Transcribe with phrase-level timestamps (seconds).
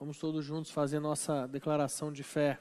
[0.00, 2.58] Vamos todos juntos fazer nossa declaração de fé.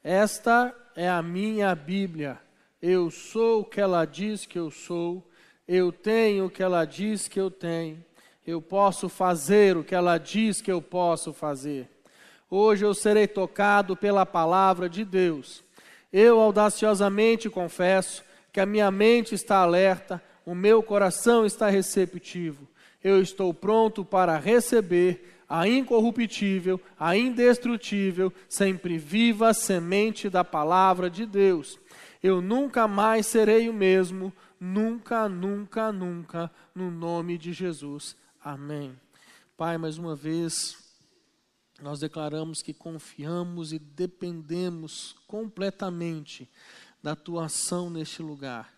[0.00, 2.38] Esta é a minha Bíblia.
[2.80, 5.28] Eu sou o que ela diz que eu sou.
[5.66, 8.04] Eu tenho o que ela diz que eu tenho.
[8.46, 11.90] Eu posso fazer o que ela diz que eu posso fazer.
[12.48, 15.64] Hoje eu serei tocado pela palavra de Deus.
[16.12, 18.22] Eu audaciosamente confesso
[18.52, 22.68] que a minha mente está alerta, o meu coração está receptivo.
[23.02, 31.26] Eu estou pronto para receber a incorruptível, a indestrutível, sempre viva semente da palavra de
[31.26, 31.78] Deus.
[32.22, 38.16] Eu nunca mais serei o mesmo, nunca, nunca, nunca, no nome de Jesus.
[38.42, 38.98] Amém.
[39.54, 40.74] Pai, mais uma vez,
[41.82, 46.48] nós declaramos que confiamos e dependemos completamente
[47.02, 48.71] da tua ação neste lugar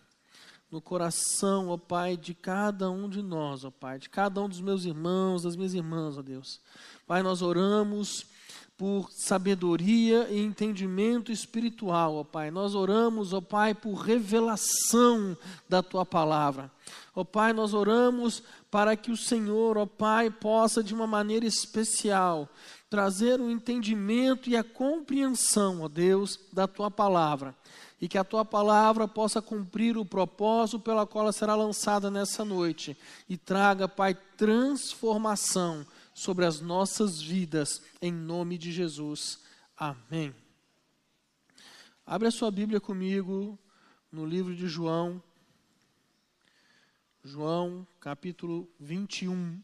[0.75, 4.59] no coração, ó Pai, de cada um de nós, ó Pai, de cada um dos
[4.59, 6.59] meus irmãos, das minhas irmãs, ó Deus.
[7.07, 8.25] Pai, nós oramos
[8.77, 12.51] por sabedoria e entendimento espiritual, ó Pai.
[12.51, 15.37] Nós oramos, ó Pai, por revelação
[15.69, 16.69] da tua palavra.
[17.15, 22.49] Ó Pai, nós oramos para que o Senhor, ó Pai, possa de uma maneira especial
[22.89, 27.55] trazer o entendimento e a compreensão, ó Deus, da tua palavra
[27.99, 32.43] e que a tua palavra possa cumprir o propósito pela qual ela será lançada nessa
[32.43, 32.97] noite
[33.29, 39.39] e traga, Pai, transformação sobre as nossas vidas, em nome de Jesus.
[39.77, 40.33] Amém.
[42.05, 43.57] Abre a sua Bíblia comigo
[44.11, 45.21] no livro de João,
[47.23, 49.59] João capítulo 21.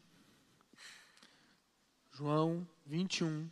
[2.10, 3.48] João 21,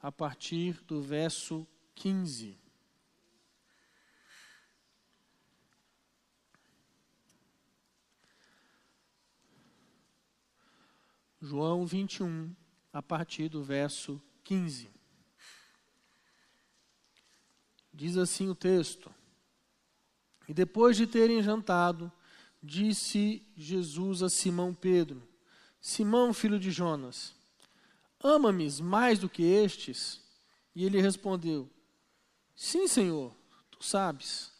[0.00, 2.61] a partir do verso 15.
[11.44, 12.54] João 21,
[12.92, 14.88] a partir do verso 15.
[17.92, 19.12] Diz assim o texto:
[20.48, 22.12] E depois de terem jantado,
[22.62, 25.20] disse Jesus a Simão Pedro:
[25.80, 27.34] Simão, filho de Jonas,
[28.22, 30.20] ama-me mais do que estes?
[30.76, 31.68] E ele respondeu:
[32.54, 33.34] Sim, Senhor,
[33.68, 34.52] tu sabes.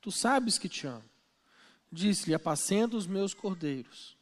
[0.00, 1.04] Tu sabes que te amo.
[1.92, 4.16] Disse-lhe: Apacenta os meus cordeiros.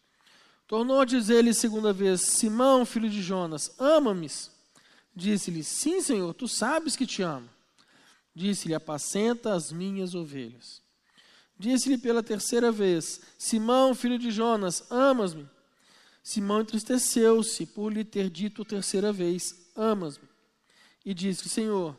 [0.70, 4.31] Tornou a dizer-lhe segunda vez: Simão, filho de Jonas, ama-me?
[5.12, 7.50] Disse-lhe: Sim, Senhor, tu sabes que te amo.
[8.32, 10.81] Disse-lhe: Apacenta as minhas ovelhas.
[11.58, 15.44] Disse-lhe pela terceira vez: Simão, filho de Jonas, amas-me?
[16.22, 20.28] Simão entristeceu-se por lhe ter dito terceira vez: Amas-me?
[21.04, 21.98] E disse: Senhor,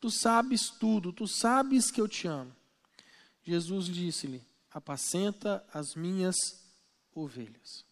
[0.00, 2.56] tu sabes tudo, tu sabes que eu te amo.
[3.44, 6.36] Jesus disse-lhe: Apacenta as minhas
[7.14, 7.86] ovelhas.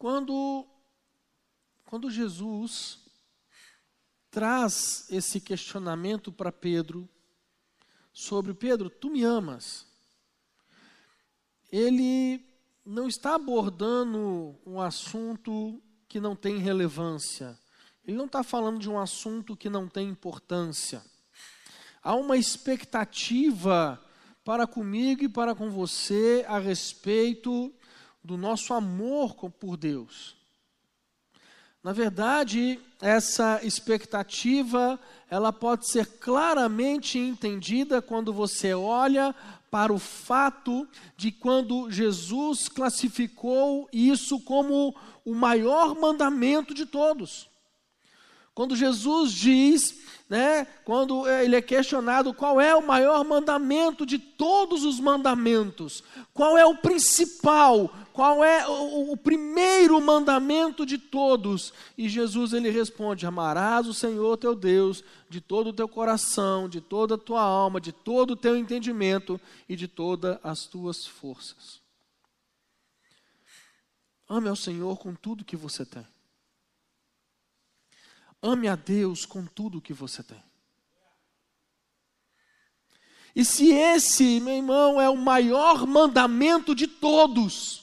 [0.00, 0.66] Quando,
[1.84, 3.00] quando Jesus
[4.30, 7.06] traz esse questionamento para Pedro,
[8.10, 9.86] sobre Pedro, tu me amas,
[11.70, 12.42] ele
[12.82, 17.58] não está abordando um assunto que não tem relevância,
[18.02, 21.04] ele não está falando de um assunto que não tem importância.
[22.02, 24.02] Há uma expectativa
[24.42, 27.70] para comigo e para com você a respeito
[28.22, 30.36] do nosso amor por Deus.
[31.82, 35.00] Na verdade, essa expectativa,
[35.30, 39.34] ela pode ser claramente entendida quando você olha
[39.70, 40.86] para o fato
[41.16, 44.94] de quando Jesus classificou isso como
[45.24, 47.48] o maior mandamento de todos.
[48.52, 54.84] Quando Jesus diz, né, quando ele é questionado qual é o maior mandamento de todos
[54.84, 56.02] os mandamentos,
[56.34, 61.72] qual é o principal, qual é o, o, primeiro mandamento de todos?
[61.96, 66.80] E Jesus ele responde: Amarás o Senhor teu Deus de todo o teu coração, de
[66.80, 71.80] toda a tua alma, de todo o teu entendimento e de todas as tuas forças.
[74.28, 76.06] Ame ao Senhor com tudo que você tem.
[78.42, 80.42] Ame a Deus com tudo que você tem.
[83.34, 87.79] E se esse, meu irmão, é o maior mandamento de todos,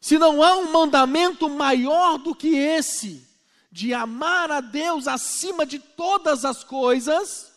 [0.00, 3.26] se não há um mandamento maior do que esse,
[3.70, 7.52] de amar a Deus acima de todas as coisas,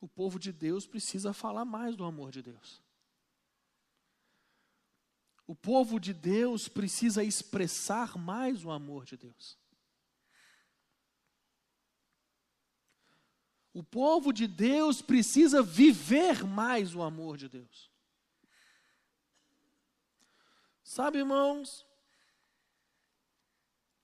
[0.00, 2.80] o povo de Deus precisa falar mais do amor de Deus.
[5.46, 9.58] O povo de Deus precisa expressar mais o amor de Deus.
[13.72, 17.89] O povo de Deus precisa viver mais o amor de Deus.
[20.92, 21.86] Sabe, irmãos,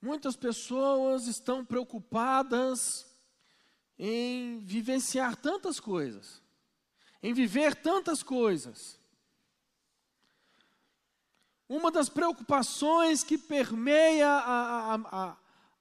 [0.00, 3.04] muitas pessoas estão preocupadas
[3.98, 6.40] em vivenciar tantas coisas,
[7.20, 9.00] em viver tantas coisas.
[11.68, 15.36] Uma das preocupações que permeia a, a, a,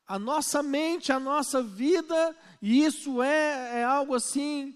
[0.07, 4.75] a nossa mente, a nossa vida, e isso é, é algo assim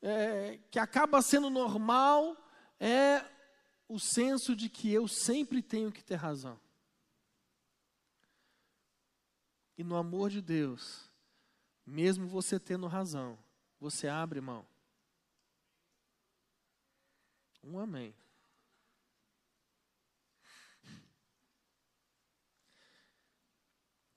[0.00, 2.38] é, que acaba sendo normal,
[2.80, 3.22] é
[3.92, 6.58] o senso de que eu sempre tenho que ter razão.
[9.76, 11.10] E no amor de Deus,
[11.84, 13.38] mesmo você tendo razão,
[13.78, 14.66] você abre mão.
[17.62, 18.14] Um amém.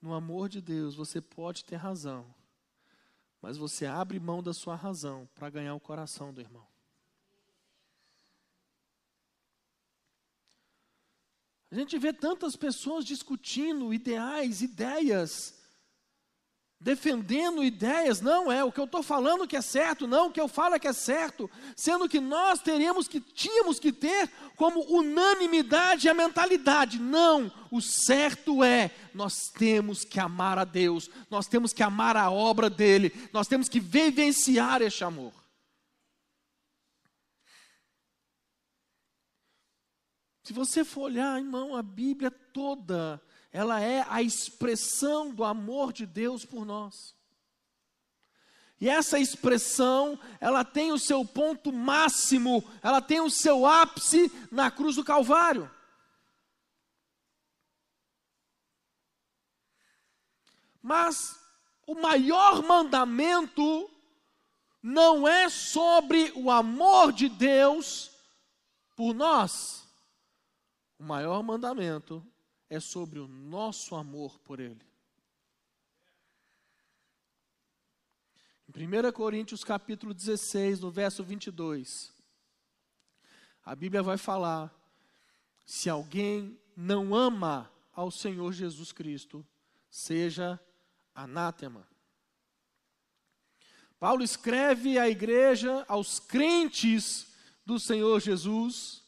[0.00, 2.34] No amor de Deus, você pode ter razão,
[3.42, 6.75] mas você abre mão da sua razão para ganhar o coração do irmão.
[11.76, 15.54] A gente vê tantas pessoas discutindo ideais, ideias,
[16.80, 20.40] defendendo ideias, não é o que eu estou falando que é certo, não o que
[20.40, 24.86] eu falo é que é certo, sendo que nós teríamos que, tínhamos que ter como
[24.88, 31.74] unanimidade a mentalidade, não, o certo é, nós temos que amar a Deus, nós temos
[31.74, 35.45] que amar a obra dEle, nós temos que vivenciar este amor.
[40.46, 43.20] Se você for olhar, irmão, a Bíblia toda,
[43.50, 47.16] ela é a expressão do amor de Deus por nós.
[48.80, 54.70] E essa expressão, ela tem o seu ponto máximo, ela tem o seu ápice na
[54.70, 55.68] cruz do Calvário.
[60.80, 61.40] Mas
[61.84, 63.90] o maior mandamento
[64.80, 68.12] não é sobre o amor de Deus
[68.94, 69.85] por nós.
[70.98, 72.26] O maior mandamento
[72.68, 74.84] é sobre o nosso amor por Ele.
[78.68, 82.12] Em 1 Coríntios capítulo 16, no verso 22,
[83.64, 84.74] a Bíblia vai falar:
[85.64, 89.46] se alguém não ama ao Senhor Jesus Cristo,
[89.90, 90.60] seja
[91.14, 91.88] anátema.
[93.98, 97.28] Paulo escreve à igreja, aos crentes
[97.64, 99.05] do Senhor Jesus,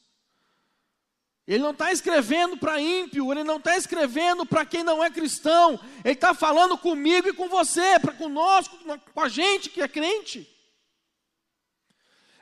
[1.48, 5.80] ele não está escrevendo para ímpio, ele não está escrevendo para quem não é cristão,
[6.04, 8.76] ele está falando comigo e com você, para conosco,
[9.14, 10.46] com a gente que é crente.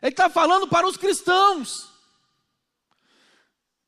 [0.03, 1.89] Ele está falando para os cristãos.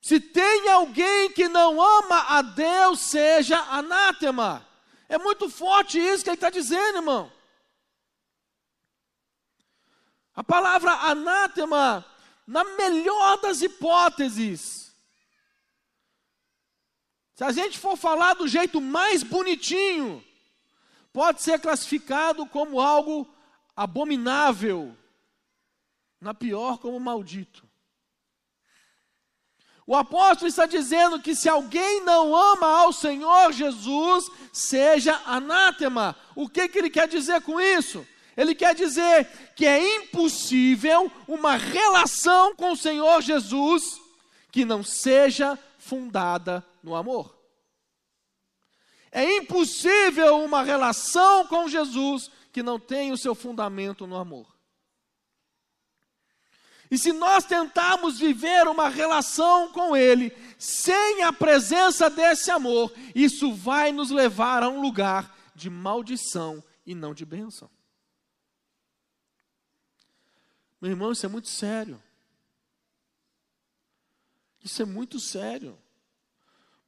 [0.01, 4.65] Se tem alguém que não ama a Deus, seja anátema.
[5.09, 7.33] É muito forte isso que ele está dizendo, irmão.
[10.33, 12.07] A palavra anátema,
[12.47, 14.88] na melhor das hipóteses,
[17.39, 20.25] se a gente for falar do jeito mais bonitinho,
[21.13, 23.33] pode ser classificado como algo
[23.77, 24.93] abominável,
[26.21, 27.65] na pior, como maldito.
[29.87, 36.17] O apóstolo está dizendo que se alguém não ama ao Senhor Jesus, seja anátema.
[36.35, 38.05] O que, que ele quer dizer com isso?
[38.37, 44.01] Ele quer dizer que é impossível uma relação com o Senhor Jesus
[44.51, 47.37] que não seja fundada no amor.
[49.11, 54.59] É impossível uma relação com Jesus que não tenha o seu fundamento no amor.
[56.91, 63.53] E se nós tentarmos viver uma relação com Ele sem a presença desse amor, isso
[63.53, 67.71] vai nos levar a um lugar de maldição e não de bênção.
[70.81, 72.03] Meu irmão, isso é muito sério.
[74.65, 75.79] Isso é muito sério.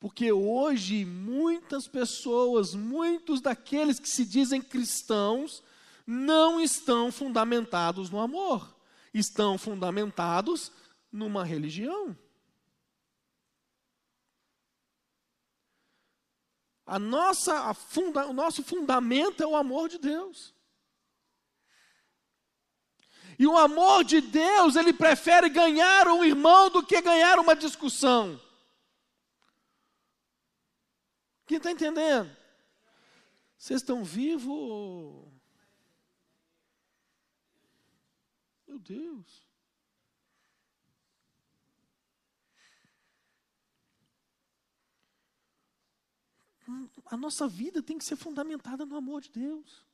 [0.01, 5.63] Porque hoje muitas pessoas, muitos daqueles que se dizem cristãos,
[6.07, 8.75] não estão fundamentados no amor,
[9.13, 10.73] estão fundamentados
[11.13, 12.17] numa religião.
[16.87, 20.55] A nossa, a funda, o nosso fundamento é o amor de Deus.
[23.39, 28.41] E o amor de Deus, ele prefere ganhar um irmão do que ganhar uma discussão.
[31.51, 32.31] Quem está entendendo?
[33.59, 35.27] Vocês estão vivos?
[38.69, 39.49] Meu Deus.
[47.07, 49.85] A nossa vida tem que ser fundamentada no amor de Deus.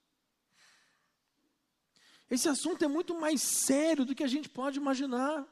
[2.31, 5.49] Esse assunto é muito mais sério do que a gente pode imaginar.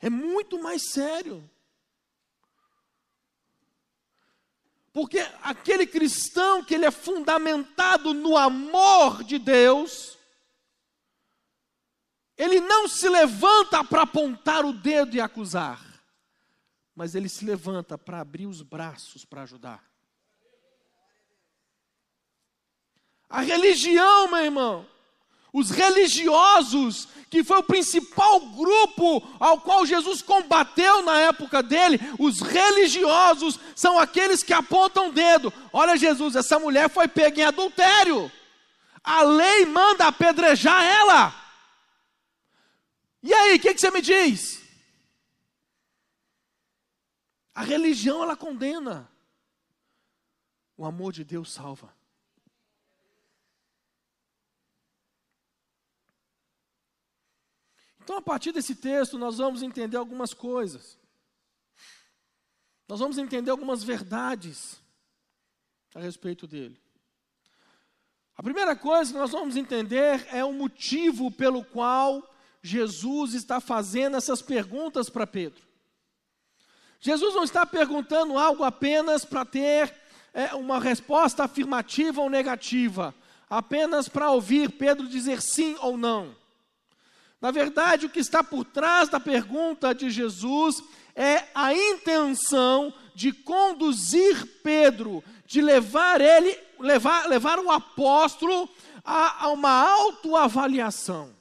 [0.00, 1.51] É muito mais sério.
[4.92, 10.18] Porque aquele cristão que ele é fundamentado no amor de Deus,
[12.36, 15.80] ele não se levanta para apontar o dedo e acusar,
[16.94, 19.82] mas ele se levanta para abrir os braços para ajudar.
[23.30, 24.86] A religião, meu irmão,
[25.52, 32.40] os religiosos, que foi o principal grupo ao qual Jesus combateu na época dele, os
[32.40, 35.52] religiosos são aqueles que apontam o dedo.
[35.72, 38.32] Olha, Jesus, essa mulher foi pega em adultério.
[39.04, 41.34] A lei manda apedrejar ela.
[43.22, 44.62] E aí, o que, que você me diz?
[47.54, 49.10] A religião ela condena.
[50.76, 51.94] O amor de Deus salva.
[58.02, 60.98] Então, a partir desse texto, nós vamos entender algumas coisas.
[62.88, 64.80] Nós vamos entender algumas verdades
[65.94, 66.80] a respeito dele.
[68.36, 72.28] A primeira coisa que nós vamos entender é o motivo pelo qual
[72.60, 75.62] Jesus está fazendo essas perguntas para Pedro.
[76.98, 79.94] Jesus não está perguntando algo apenas para ter
[80.34, 83.14] é, uma resposta afirmativa ou negativa,
[83.48, 86.41] apenas para ouvir Pedro dizer sim ou não.
[87.42, 90.80] Na verdade, o que está por trás da pergunta de Jesus
[91.12, 98.70] é a intenção de conduzir Pedro, de levar ele, levar, levar o apóstolo
[99.04, 101.34] a, a uma autoavaliação.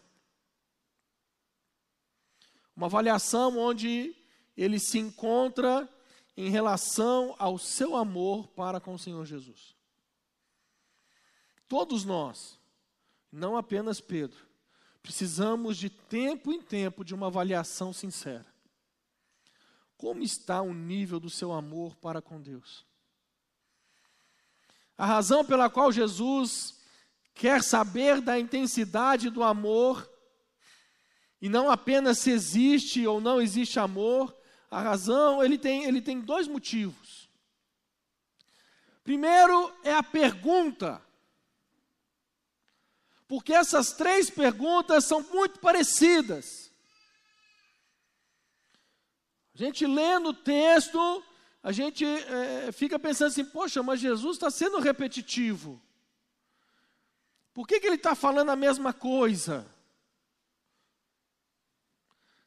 [2.75, 4.15] Uma avaliação onde
[4.57, 5.87] ele se encontra
[6.35, 9.75] em relação ao seu amor para com o Senhor Jesus.
[11.67, 12.59] Todos nós,
[13.31, 14.50] não apenas Pedro,
[15.01, 18.45] Precisamos de tempo em tempo de uma avaliação sincera.
[19.97, 22.85] Como está o nível do seu amor para com Deus?
[24.97, 26.79] A razão pela qual Jesus
[27.33, 30.07] quer saber da intensidade do amor,
[31.41, 34.35] e não apenas se existe ou não existe amor,
[34.69, 37.29] a razão, ele tem, ele tem dois motivos.
[39.03, 41.01] Primeiro é a pergunta
[43.31, 46.69] porque essas três perguntas são muito parecidas.
[49.55, 51.23] A gente lendo o texto,
[51.63, 55.81] a gente é, fica pensando assim: poxa, mas Jesus está sendo repetitivo.
[57.53, 59.65] Por que, que ele está falando a mesma coisa?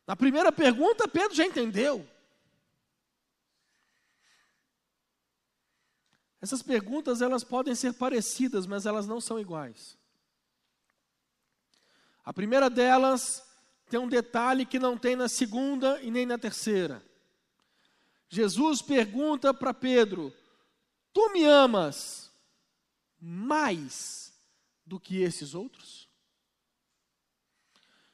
[0.07, 2.07] Na primeira pergunta, Pedro já entendeu.
[6.43, 9.97] Essas perguntas elas podem ser parecidas, mas elas não são iguais.
[12.25, 13.45] A primeira delas
[13.90, 17.04] tem um detalhe que não tem na segunda e nem na terceira.
[18.28, 20.33] Jesus pergunta para Pedro:
[21.12, 22.33] Tu me amas
[23.21, 24.33] mais
[24.87, 26.09] do que esses outros?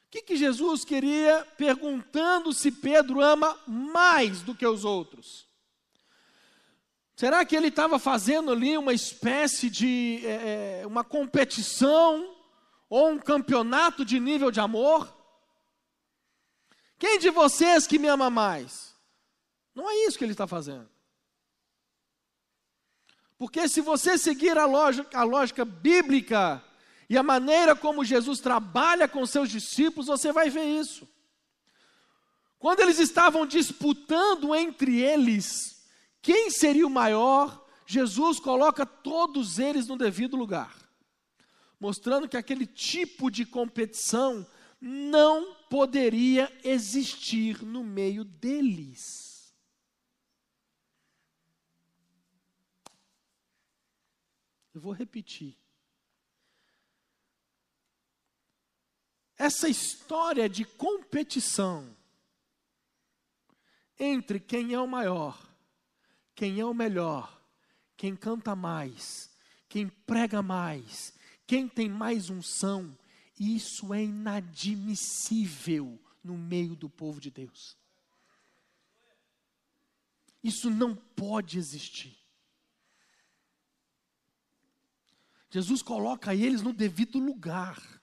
[0.07, 5.47] O que, que Jesus queria perguntando se Pedro ama mais do que os outros?
[7.15, 12.40] Será que ele estava fazendo ali uma espécie de é, uma competição
[12.91, 15.17] ou um campeonato de nível de amor?
[16.99, 18.93] Quem de vocês que me ama mais?
[19.73, 20.89] Não é isso que ele está fazendo.
[23.37, 26.61] Porque se você seguir a lógica, a lógica bíblica
[27.09, 31.07] e a maneira como Jesus trabalha com seus discípulos, você vai ver isso.
[32.59, 35.81] Quando eles estavam disputando entre eles
[36.21, 40.80] quem seria o maior, Jesus coloca todos eles no devido lugar
[41.81, 44.47] mostrando que aquele tipo de competição
[44.79, 49.51] não poderia existir no meio deles.
[54.75, 55.57] Eu vou repetir.
[59.35, 61.97] Essa história de competição
[63.97, 65.51] entre quem é o maior,
[66.35, 67.41] quem é o melhor,
[67.97, 69.35] quem canta mais,
[69.67, 71.19] quem prega mais,
[71.51, 72.97] quem tem mais unção,
[73.37, 77.77] isso é inadmissível no meio do povo de Deus.
[80.41, 82.17] Isso não pode existir.
[85.49, 88.00] Jesus coloca eles no devido lugar.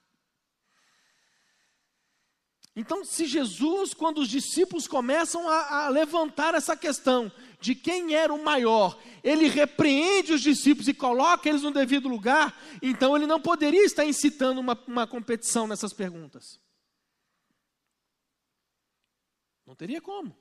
[2.78, 7.28] Então, se Jesus, quando os discípulos começam a, a, levantar essa questão
[7.60, 12.56] de quem era o maior, ele repreende os discípulos e coloca eles no devido lugar,
[12.80, 16.60] então ele não poderia estar incitando uma, uma competição nessas perguntas.
[19.66, 20.38] Não teria como.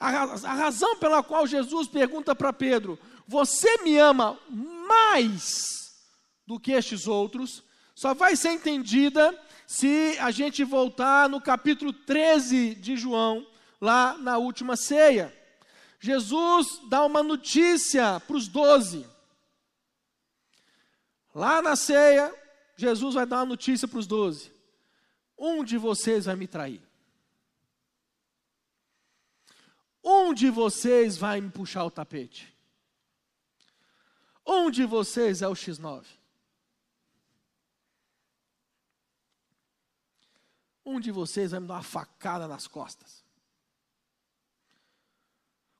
[0.00, 5.94] A, a razão pela qual Jesus pergunta para Pedro: Você me ama mais
[6.44, 7.62] do que estes outros?
[8.00, 13.46] Só vai ser entendida se a gente voltar no capítulo 13 de João,
[13.78, 15.30] lá na última ceia.
[15.98, 19.06] Jesus dá uma notícia para os doze.
[21.34, 22.34] Lá na ceia,
[22.74, 24.50] Jesus vai dar uma notícia para os doze:
[25.36, 26.80] Um de vocês vai me trair.
[30.02, 32.50] Um de vocês vai me puxar o tapete.
[34.46, 36.19] Um de vocês é o X9.
[40.84, 43.24] Um de vocês vai me dar uma facada nas costas.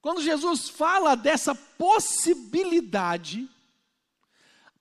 [0.00, 3.48] Quando Jesus fala dessa possibilidade,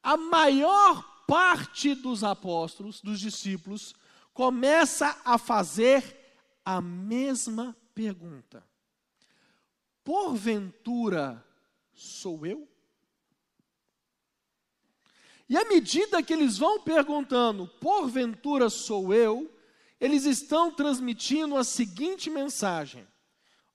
[0.02, 3.94] a maior parte dos apóstolos, dos discípulos,
[4.34, 6.18] começa a fazer
[6.64, 8.64] a mesma pergunta:
[10.04, 11.46] Porventura
[11.94, 12.68] sou eu?
[15.50, 19.52] E à medida que eles vão perguntando, porventura sou eu,
[20.00, 23.08] eles estão transmitindo a seguinte mensagem: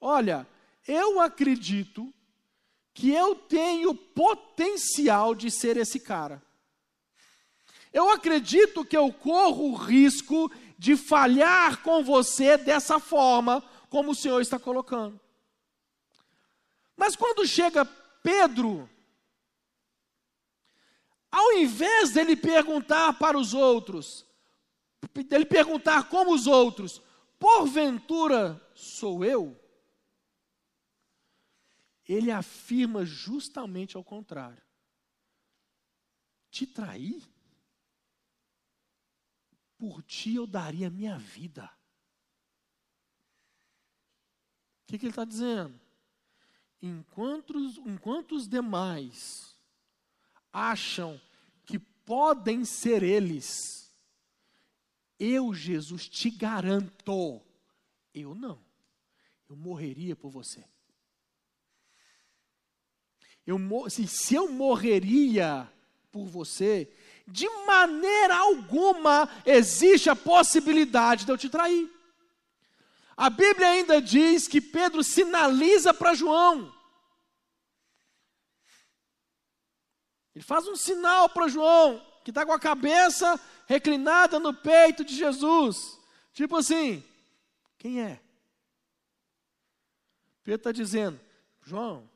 [0.00, 0.46] Olha,
[0.86, 2.12] eu acredito
[2.92, 6.42] que eu tenho potencial de ser esse cara.
[7.92, 14.14] Eu acredito que eu corro o risco de falhar com você dessa forma, como o
[14.14, 15.20] Senhor está colocando.
[16.96, 17.84] Mas quando chega
[18.22, 18.88] Pedro,
[21.30, 24.24] ao invés dele perguntar para os outros,
[25.06, 27.00] dele perguntar como os outros,
[27.38, 29.60] porventura sou eu?
[32.06, 34.62] Ele afirma justamente ao contrário.
[36.50, 37.22] Te trair?
[39.78, 41.64] Por ti eu daria minha vida.
[44.82, 45.80] O que, que ele está dizendo?
[46.80, 49.58] Enquanto, enquanto os demais
[50.52, 51.20] acham
[51.64, 53.83] que podem ser eles,
[55.24, 57.40] eu, Jesus, te garanto,
[58.12, 58.62] eu não.
[59.48, 60.64] Eu morreria por você.
[63.46, 63.58] Eu,
[63.90, 65.70] se, se eu morreria
[66.10, 66.90] por você,
[67.26, 71.90] de maneira alguma existe a possibilidade de eu te trair.
[73.16, 76.72] A Bíblia ainda diz que Pedro sinaliza para João.
[80.34, 85.14] Ele faz um sinal para João, que está com a cabeça reclinada no peito de
[85.14, 85.98] Jesus.
[86.32, 87.02] Tipo assim:
[87.78, 88.20] quem é?
[90.42, 91.20] Pedro está dizendo:
[91.62, 92.08] João,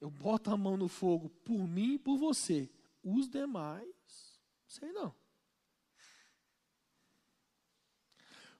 [0.00, 2.68] eu boto a mão no fogo por mim e por você.
[3.02, 5.14] Os demais, sei não.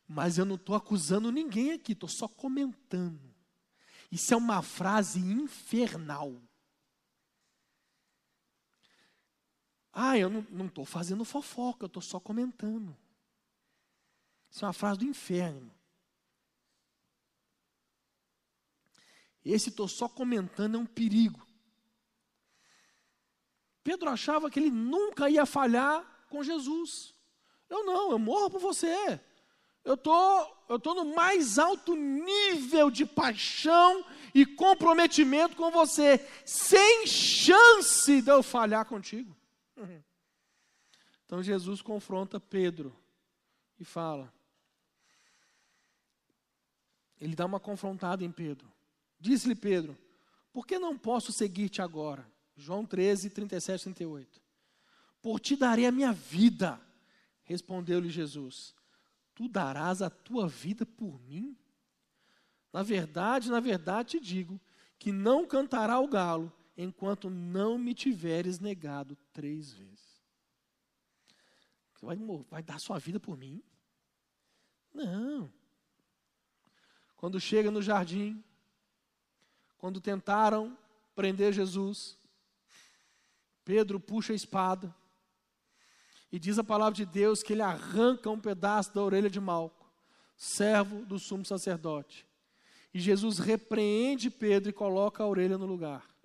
[0.09, 3.35] Mas eu não estou acusando ninguém aqui, estou só comentando.
[4.11, 6.41] Isso é uma frase infernal.
[9.99, 12.95] Ah, eu não estou fazendo fofoca, eu estou só comentando.
[14.51, 15.75] Isso é uma frase do inferno.
[19.43, 21.41] Esse estou só comentando é um perigo.
[23.83, 27.15] Pedro achava que ele nunca ia falhar com Jesus.
[27.67, 29.19] Eu não, eu morro por você.
[29.83, 34.05] Eu tô, eu tô no mais alto nível de paixão
[34.35, 39.35] e comprometimento com você, sem chance de eu falhar contigo.
[41.25, 42.97] Então Jesus confronta Pedro
[43.79, 44.33] e fala.
[47.21, 48.71] Ele dá uma confrontada em Pedro.
[49.19, 49.97] Disse-lhe Pedro:
[50.53, 52.31] Por que não posso seguir-te agora?
[52.57, 54.41] João 13, 37, 38.
[55.21, 56.81] Por ti darei a minha vida,
[57.43, 58.75] respondeu-lhe Jesus.
[59.35, 61.57] Tu darás a tua vida por mim?
[62.73, 64.61] Na verdade, na verdade te digo
[64.99, 70.23] que não cantará o galo enquanto não me tiveres negado três vezes.
[71.95, 72.17] Você vai,
[72.51, 73.63] vai dar sua vida por mim?
[74.93, 75.51] Não.
[77.17, 78.45] Quando chega no jardim,
[79.79, 80.77] quando tentaram
[81.15, 82.19] prender Jesus,
[83.65, 84.95] Pedro puxa a espada
[86.31, 89.91] e diz a palavra de Deus que ele arranca um pedaço da orelha de Malco,
[90.37, 92.27] servo do sumo sacerdote.
[92.93, 96.16] E Jesus repreende Pedro e coloca a orelha no lugar.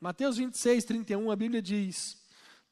[0.00, 2.22] Mateus 26, 31, a Bíblia diz: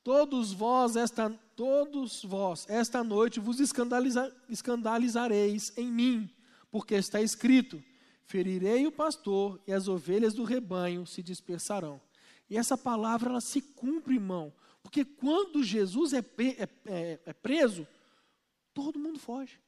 [0.03, 6.31] Todos vós esta, todos vós esta noite vos escandaliza, escandalizareis em mim,
[6.71, 7.83] porque está escrito:
[8.27, 12.01] ferirei o pastor e as ovelhas do rebanho se dispersarão.
[12.51, 17.89] E essa palavra ela se cumpre, irmão, porque quando Jesus é, é, é, é preso,
[18.75, 19.59] todo mundo foge.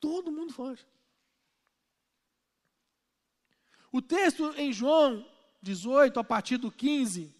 [0.00, 0.84] Todo mundo foge.
[3.92, 5.24] O texto em João
[5.66, 7.34] 18, a partir do 15,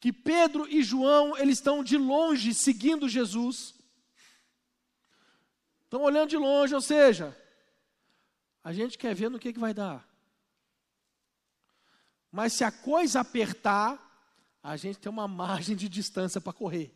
[0.00, 3.74] que Pedro e João, eles estão de longe seguindo Jesus.
[5.84, 7.36] Estão olhando de longe, ou seja,
[8.62, 10.08] a gente quer ver no que, que vai dar.
[12.30, 13.98] Mas se a coisa apertar,
[14.62, 16.94] a gente tem uma margem de distância para correr.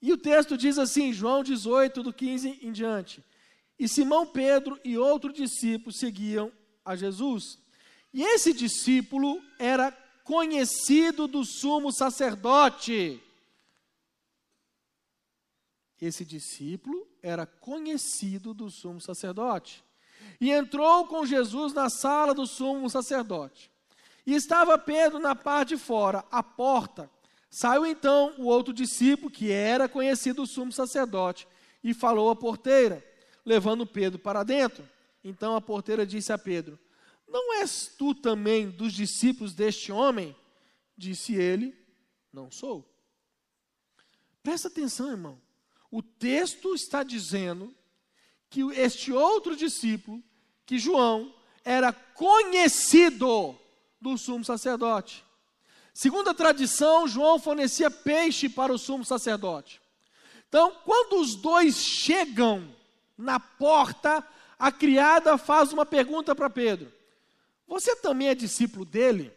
[0.00, 3.24] E o texto diz assim, João 18, do 15 em diante.
[3.78, 6.52] E Simão Pedro e outro discípulo seguiam
[6.84, 7.58] a Jesus.
[8.12, 9.92] E esse discípulo era
[10.24, 13.22] conhecido do sumo sacerdote.
[16.00, 19.84] Esse discípulo era conhecido do sumo sacerdote.
[20.40, 23.70] E entrou com Jesus na sala do sumo sacerdote.
[24.26, 27.10] E estava Pedro na parte de fora, à porta.
[27.50, 31.48] Saiu então o outro discípulo, que era conhecido do sumo sacerdote,
[31.82, 33.04] e falou à porteira,
[33.44, 34.88] levando Pedro para dentro.
[35.24, 36.78] Então a porteira disse a Pedro:
[37.30, 40.36] Não és tu também dos discípulos deste homem?
[40.96, 41.74] Disse ele:
[42.32, 42.84] Não sou.
[44.42, 45.40] Presta atenção, irmão.
[45.90, 47.74] O texto está dizendo
[48.48, 50.22] que este outro discípulo,
[50.66, 51.32] que João,
[51.64, 53.56] era conhecido
[54.00, 55.24] do sumo sacerdote.
[55.94, 59.80] Segundo a tradição, João fornecia peixe para o sumo sacerdote.
[60.48, 62.74] Então, quando os dois chegam
[63.16, 64.26] na porta,
[64.58, 66.92] a criada faz uma pergunta para Pedro:
[67.70, 69.32] Você também é discípulo dele?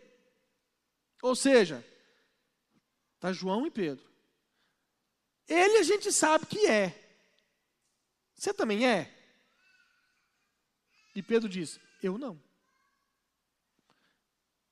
[1.21, 1.85] Ou seja,
[3.13, 4.03] está João e Pedro.
[5.47, 6.99] Ele a gente sabe que é.
[8.33, 9.15] Você também é?
[11.13, 12.41] E Pedro diz: Eu não.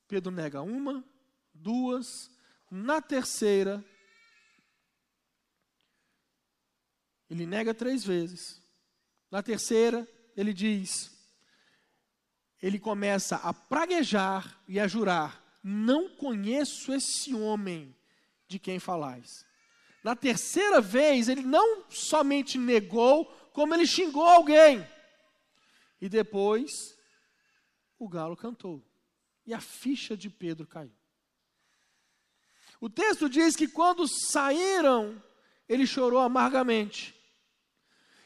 [0.08, 1.06] Pedro nega uma,
[1.54, 2.32] duas,
[2.70, 3.86] na terceira,
[7.30, 8.60] ele nega três vezes.
[9.30, 11.11] Na terceira, ele diz,
[12.62, 17.96] ele começa a praguejar e a jurar: Não conheço esse homem
[18.48, 19.46] de quem falais.
[20.04, 24.88] Na terceira vez, ele não somente negou, como ele xingou alguém.
[26.00, 26.98] E depois,
[28.00, 28.84] o galo cantou.
[29.46, 30.96] E a ficha de Pedro caiu.
[32.80, 35.22] O texto diz que quando saíram,
[35.70, 37.16] ele chorou amargamente.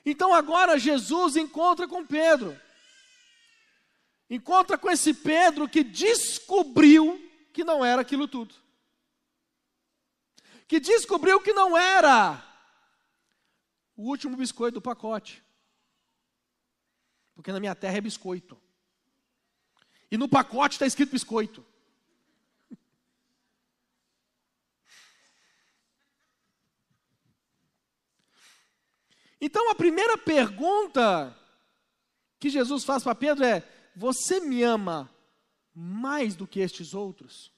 [0.05, 2.57] Então agora Jesus encontra com Pedro.
[4.29, 7.21] Encontra com esse Pedro que descobriu
[7.53, 8.55] que não era aquilo tudo.
[10.67, 12.43] Que descobriu que não era
[13.95, 15.43] o último biscoito do pacote.
[17.35, 18.59] Porque na minha terra é biscoito.
[20.09, 21.65] E no pacote está escrito biscoito.
[29.39, 31.37] Então a primeira pergunta
[32.39, 33.61] que Jesus faz para Pedro é:
[33.95, 35.09] Você me ama
[35.73, 37.51] mais do que estes outros?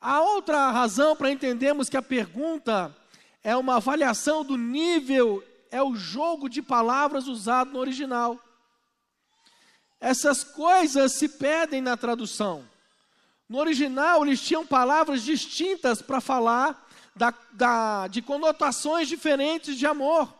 [0.00, 2.94] A outra razão para entendermos que a pergunta
[3.42, 8.38] é uma avaliação do nível, é o jogo de palavras usado no original.
[10.00, 12.68] Essas coisas se perdem na tradução.
[13.48, 20.32] No original, eles tinham palavras distintas para falar da, da, de conotações diferentes de amor.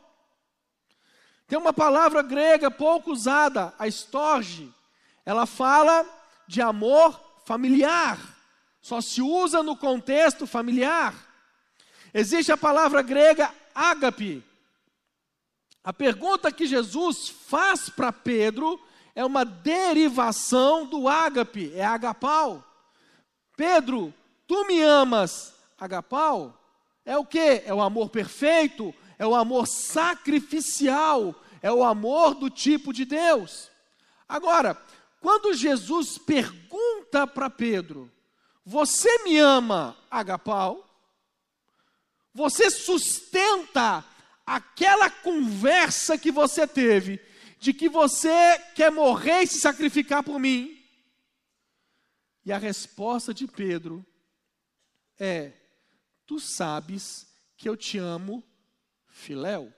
[1.47, 4.73] Tem uma palavra grega pouco usada, a estorge.
[5.25, 6.05] Ela fala
[6.47, 8.19] de amor familiar.
[8.81, 11.15] Só se usa no contexto familiar.
[12.13, 14.43] Existe a palavra grega ágape.
[15.85, 18.81] A pergunta que Jesus faz para Pedro
[19.15, 22.65] é uma derivação do ágape, é agapau.
[23.57, 24.13] Pedro,
[24.47, 26.61] tu me amas, agapau?
[27.05, 27.63] É o que?
[27.65, 33.71] É o amor perfeito, é o amor sacrificial, é o amor do tipo de Deus.
[34.29, 34.81] Agora,
[35.21, 38.11] quando Jesus pergunta para Pedro:
[38.65, 40.85] Você me ama, Agapau?
[42.35, 44.05] Você sustenta
[44.45, 47.21] aquela conversa que você teve
[47.59, 50.77] de que você quer morrer e se sacrificar por mim?
[52.45, 54.07] E a resposta de Pedro
[55.19, 55.53] é:
[56.27, 57.27] Tu sabes
[57.57, 58.45] que eu te amo,
[59.17, 59.73] filéu.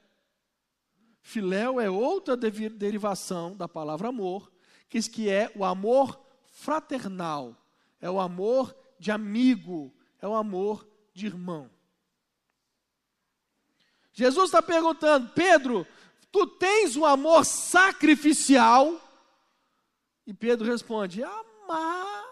[1.20, 4.53] Filéu é outra derivação da palavra amor,
[4.88, 7.57] que é o amor fraternal,
[8.01, 11.70] é o amor de amigo, é o amor de irmão.
[14.12, 15.87] Jesus está perguntando, Pedro,
[16.33, 19.01] tu tens o um amor sacrificial?
[20.27, 22.24] E Pedro responde, amar.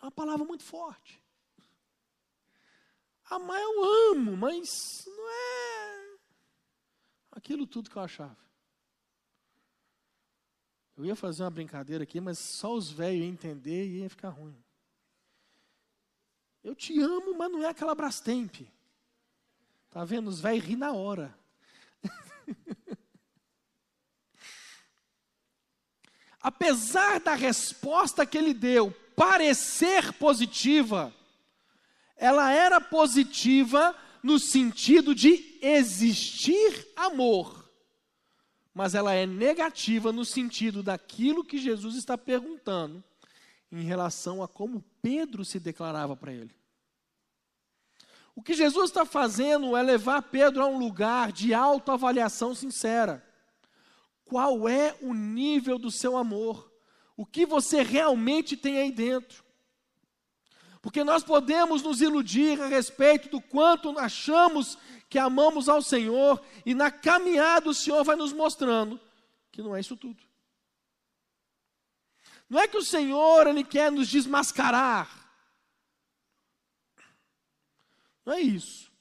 [0.00, 1.25] É uma palavra muito forte.
[3.28, 6.16] Amar eu amo, mas não é.
[7.32, 8.36] Aquilo tudo que eu achava.
[10.96, 14.30] Eu ia fazer uma brincadeira aqui, mas só os velhos iam entender e ia ficar
[14.30, 14.56] ruim.
[16.64, 18.62] Eu te amo, mas não é aquela Brastemp.
[19.90, 20.28] Tá vendo?
[20.28, 21.38] Os velhos ri na hora.
[26.40, 31.14] Apesar da resposta que ele deu parecer positiva,
[32.16, 37.66] ela era positiva no sentido de existir amor
[38.76, 43.02] mas ela é negativa no sentido daquilo que Jesus está perguntando
[43.72, 46.54] em relação a como Pedro se declarava para ele.
[48.34, 53.26] O que Jesus está fazendo é levar Pedro a um lugar de autoavaliação sincera.
[54.26, 56.70] Qual é o nível do seu amor?
[57.16, 59.42] O que você realmente tem aí dentro?
[60.80, 66.74] Porque nós podemos nos iludir a respeito do quanto achamos que amamos ao Senhor e
[66.74, 69.00] na caminhada o Senhor vai nos mostrando
[69.50, 70.22] que não é isso tudo.
[72.48, 75.08] Não é que o Senhor ele quer nos desmascarar.
[78.24, 78.92] Não é isso.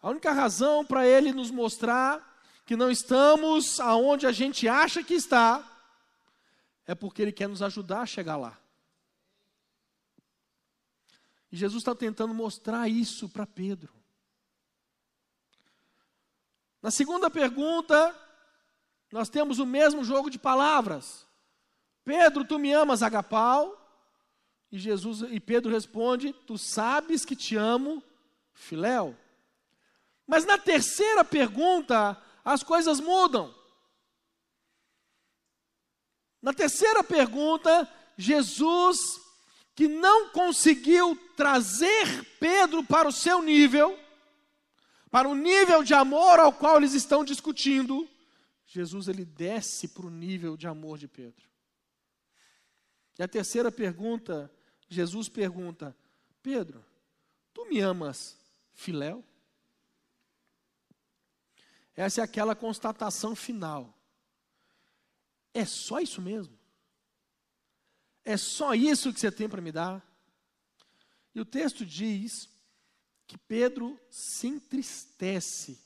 [0.00, 5.14] A única razão para ele nos mostrar que não estamos aonde a gente acha que
[5.14, 5.64] está
[6.86, 8.58] é porque ele quer nos ajudar a chegar lá.
[11.56, 13.94] Jesus está tentando mostrar isso para Pedro.
[16.82, 18.14] Na segunda pergunta,
[19.10, 21.26] nós temos o mesmo jogo de palavras.
[22.04, 23.82] Pedro, tu me amas, Agapau?
[24.70, 28.02] E Jesus e Pedro responde: Tu sabes que te amo,
[28.52, 29.16] Filéu.
[30.26, 33.54] Mas na terceira pergunta, as coisas mudam.
[36.42, 38.98] Na terceira pergunta, Jesus,
[39.76, 43.96] que não conseguiu trazer Pedro para o seu nível,
[45.10, 48.08] para o nível de amor ao qual eles estão discutindo,
[48.66, 51.46] Jesus ele desce para o nível de amor de Pedro.
[53.18, 54.50] E a terceira pergunta,
[54.88, 55.94] Jesus pergunta:
[56.42, 56.82] Pedro,
[57.52, 58.34] tu me amas,
[58.72, 59.22] filéu?
[61.94, 63.94] Essa é aquela constatação final.
[65.52, 66.58] É só isso mesmo?
[68.28, 70.04] É só isso que você tem para me dar?
[71.32, 72.48] E o texto diz
[73.24, 75.78] que Pedro se entristece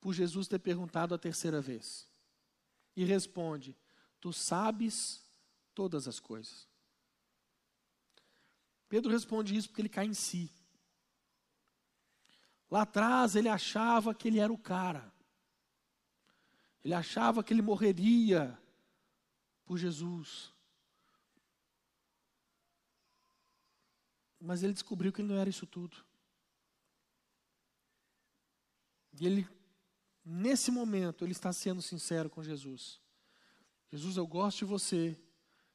[0.00, 2.08] por Jesus ter perguntado a terceira vez.
[2.94, 3.76] E responde:
[4.20, 5.20] Tu sabes
[5.74, 6.68] todas as coisas.
[8.88, 10.48] Pedro responde isso porque ele cai em si.
[12.70, 15.12] Lá atrás ele achava que ele era o cara.
[16.84, 18.56] Ele achava que ele morreria
[19.66, 20.56] por Jesus.
[24.40, 25.96] Mas ele descobriu que ele não era isso tudo.
[29.20, 29.48] E ele,
[30.24, 33.00] nesse momento, ele está sendo sincero com Jesus.
[33.90, 35.18] Jesus, eu gosto de você,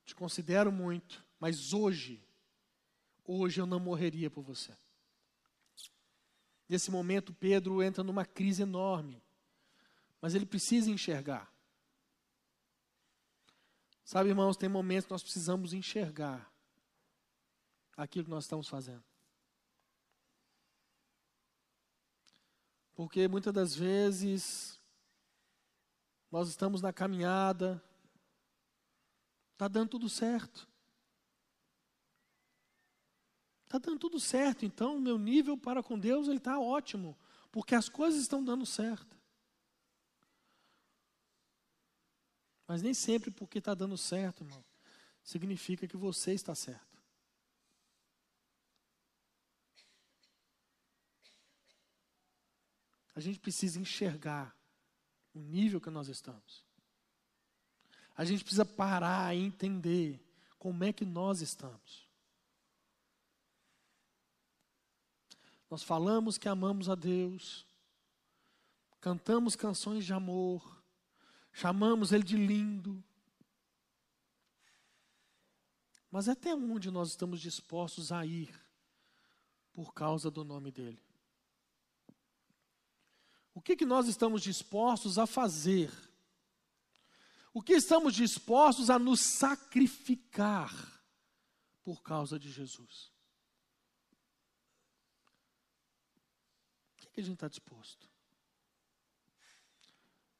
[0.05, 2.23] te considero muito, mas hoje,
[3.25, 4.71] hoje eu não morreria por você.
[6.69, 9.21] Nesse momento, Pedro entra numa crise enorme,
[10.21, 11.51] mas ele precisa enxergar.
[14.05, 16.52] Sabe, irmãos, tem momentos que nós precisamos enxergar
[17.95, 19.03] aquilo que nós estamos fazendo.
[22.95, 24.79] Porque muitas das vezes
[26.31, 27.83] nós estamos na caminhada,
[29.53, 30.67] está dando tudo certo.
[33.65, 37.17] Está dando tudo certo, então meu nível para com Deus ele está ótimo,
[37.51, 39.17] porque as coisas estão dando certo.
[42.67, 44.63] Mas nem sempre porque está dando certo, irmão,
[45.23, 46.92] significa que você está certo.
[53.15, 54.55] A gente precisa enxergar
[55.33, 56.63] o nível que nós estamos.
[58.15, 60.23] A gente precisa parar e entender
[60.57, 62.07] como é que nós estamos.
[65.69, 67.65] Nós falamos que amamos a Deus,
[69.01, 70.83] cantamos canções de amor,
[71.51, 73.03] chamamos Ele de lindo.
[76.11, 78.53] Mas até onde nós estamos dispostos a ir
[79.73, 81.01] por causa do nome dEle?
[83.53, 85.91] O que, que nós estamos dispostos a fazer?
[87.53, 90.71] O que estamos dispostos a nos sacrificar
[91.83, 93.11] por causa de Jesus?
[96.93, 98.09] O que, que a gente está disposto?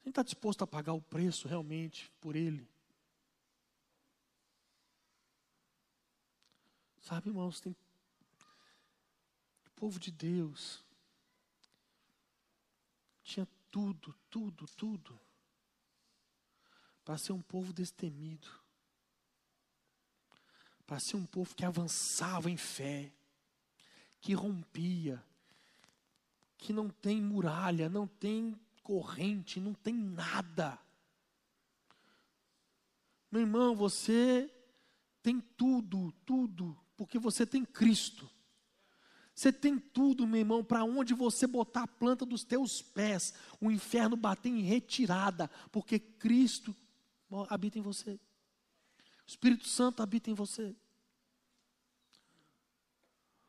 [0.00, 2.68] gente está disposto a pagar o preço realmente por Ele?
[7.00, 10.83] Sabe, irmãos, tem o povo de Deus
[13.24, 15.18] tinha tudo, tudo, tudo
[17.04, 18.48] para ser um povo destemido,
[20.86, 23.12] para ser um povo que avançava em fé,
[24.20, 25.22] que rompia,
[26.56, 30.78] que não tem muralha, não tem corrente, não tem nada.
[33.30, 34.50] Meu irmão, você
[35.22, 38.30] tem tudo, tudo, porque você tem Cristo.
[39.34, 43.70] Você tem tudo, meu irmão, para onde você botar a planta dos teus pés, o
[43.70, 46.74] inferno bater em retirada, porque Cristo
[47.48, 48.12] habita em você.
[48.12, 48.20] O
[49.26, 50.76] Espírito Santo habita em você.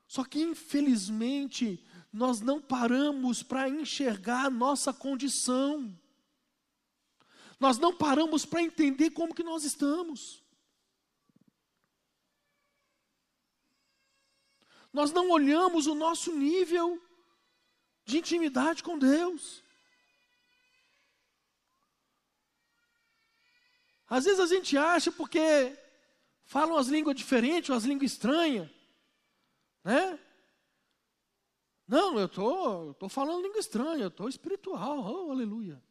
[0.07, 5.93] Só que, infelizmente, nós não paramos para enxergar a nossa condição.
[7.59, 10.44] Nós não paramos para entender como que nós estamos.
[14.95, 17.03] Nós não olhamos o nosso nível
[18.05, 19.61] de intimidade com Deus.
[24.07, 25.77] Às vezes a gente acha porque
[26.45, 28.69] falam as línguas diferentes ou as línguas estranhas,
[29.83, 30.17] né?
[31.85, 35.83] Não, eu tô, tô falando língua estranha, eu tô espiritual, oh, aleluia.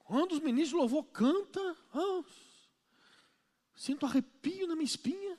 [0.00, 2.22] Quando os ministros de louvor cantam, oh,
[3.76, 5.38] sinto arrepio na minha espinha.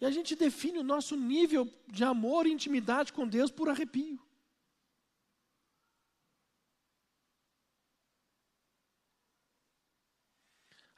[0.00, 4.20] E a gente define o nosso nível de amor e intimidade com Deus por arrepio.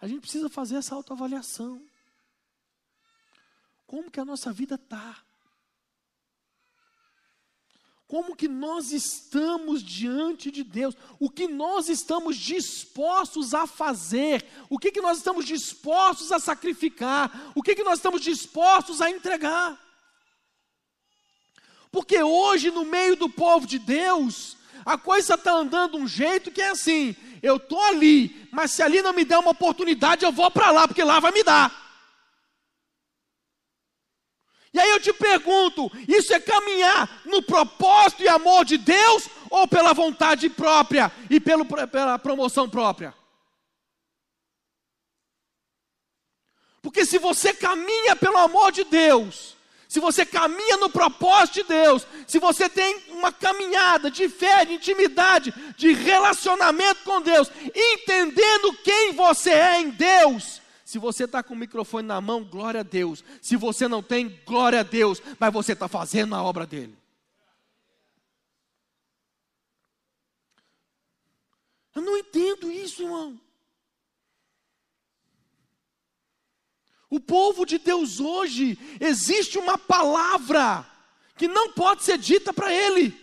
[0.00, 1.86] A gente precisa fazer essa autoavaliação.
[3.86, 5.22] Como que a nossa vida está?
[8.10, 10.96] Como que nós estamos diante de Deus?
[11.20, 14.44] O que nós estamos dispostos a fazer?
[14.68, 17.52] O que, que nós estamos dispostos a sacrificar?
[17.54, 19.78] O que, que nós estamos dispostos a entregar?
[21.92, 26.60] Porque hoje, no meio do povo de Deus, a coisa está andando um jeito que
[26.60, 30.50] é assim: eu estou ali, mas se ali não me der uma oportunidade, eu vou
[30.50, 31.79] para lá, porque lá vai me dar.
[34.72, 39.66] E aí eu te pergunto: isso é caminhar no propósito e amor de Deus ou
[39.66, 43.14] pela vontade própria e pelo, pela promoção própria?
[46.82, 49.56] Porque se você caminha pelo amor de Deus,
[49.90, 54.74] se você caminha no propósito de Deus, se você tem uma caminhada de fé, de
[54.74, 60.59] intimidade, de relacionamento com Deus, entendendo quem você é em Deus,
[60.90, 63.22] se você está com o microfone na mão, glória a Deus.
[63.40, 66.98] Se você não tem, glória a Deus, mas você está fazendo a obra dele.
[71.94, 73.40] Eu não entendo isso, irmão.
[77.08, 80.84] O povo de Deus hoje, existe uma palavra
[81.36, 83.16] que não pode ser dita para ele.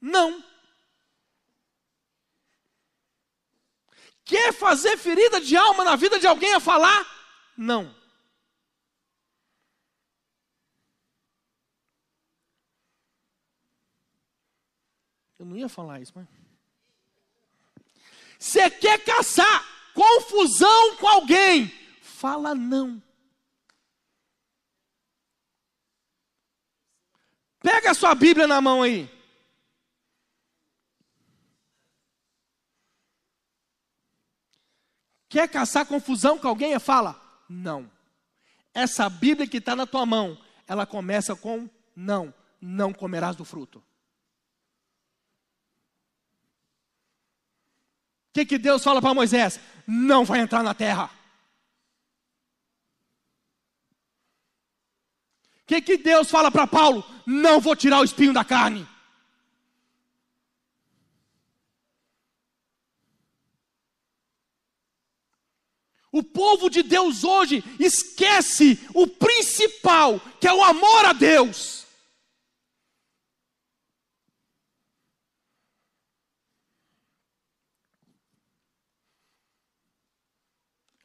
[0.00, 0.40] Não.
[4.26, 7.06] Quer fazer ferida de alma na vida de alguém a falar?
[7.56, 7.94] Não.
[15.38, 16.26] Eu não ia falar isso, mas.
[18.36, 23.00] Você quer caçar confusão com alguém, fala não.
[27.60, 29.15] Pega a sua Bíblia na mão aí.
[35.28, 36.78] Quer caçar confusão com alguém?
[36.78, 37.90] Fala, não.
[38.72, 42.32] Essa Bíblia que está na tua mão, ela começa com não.
[42.60, 43.82] Não comerás do fruto.
[48.36, 49.58] que, que Deus fala para Moisés?
[49.86, 51.10] Não vai entrar na terra.
[55.62, 57.02] O que, que Deus fala para Paulo?
[57.24, 58.86] Não vou tirar o espinho da carne.
[66.16, 71.86] O povo de Deus hoje esquece o principal, que é o amor a Deus.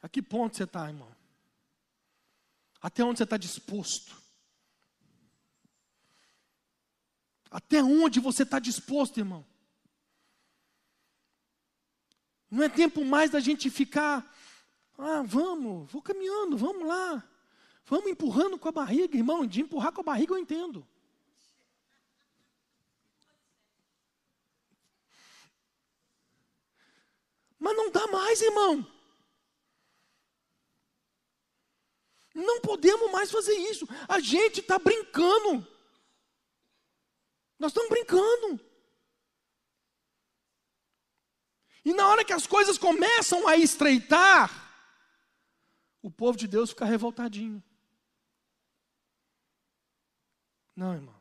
[0.00, 1.14] A que ponto você está, irmão?
[2.80, 4.16] Até onde você está disposto?
[7.50, 9.44] Até onde você está disposto, irmão?
[12.50, 14.26] Não é tempo mais da gente ficar,
[14.98, 17.24] ah, vamos, vou caminhando, vamos lá.
[17.86, 19.46] Vamos empurrando com a barriga, irmão.
[19.46, 20.86] De empurrar com a barriga eu entendo.
[27.58, 28.86] Mas não dá mais, irmão.
[32.34, 33.86] Não podemos mais fazer isso.
[34.08, 35.66] A gente está brincando.
[37.58, 38.60] Nós estamos brincando.
[41.84, 44.61] E na hora que as coisas começam a estreitar,
[46.02, 47.62] o povo de Deus fica revoltadinho.
[50.74, 51.14] Não, irmão.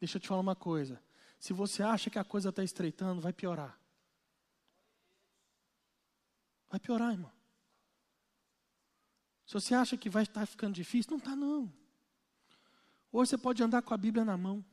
[0.00, 1.00] Deixa eu te falar uma coisa.
[1.38, 3.78] Se você acha que a coisa está estreitando, vai piorar.
[6.68, 7.32] Vai piorar, irmão.
[9.46, 11.72] Se você acha que vai estar ficando difícil, não está não.
[13.12, 14.64] Hoje você pode andar com a Bíblia na mão.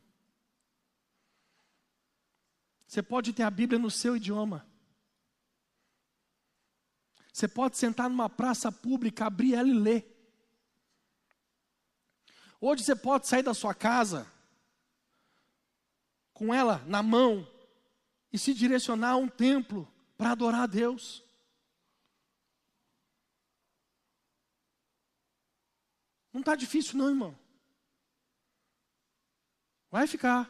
[2.87, 4.67] Você pode ter a Bíblia no seu idioma.
[7.33, 10.07] Você pode sentar numa praça pública, abrir ela e ler.
[12.61, 14.31] Hoje você pode sair da sua casa
[16.31, 17.45] com ela na mão
[18.31, 21.23] e se direcionar a um templo para adorar a Deus.
[26.31, 27.37] Não está difícil, não, irmão.
[29.89, 30.49] Vai ficar.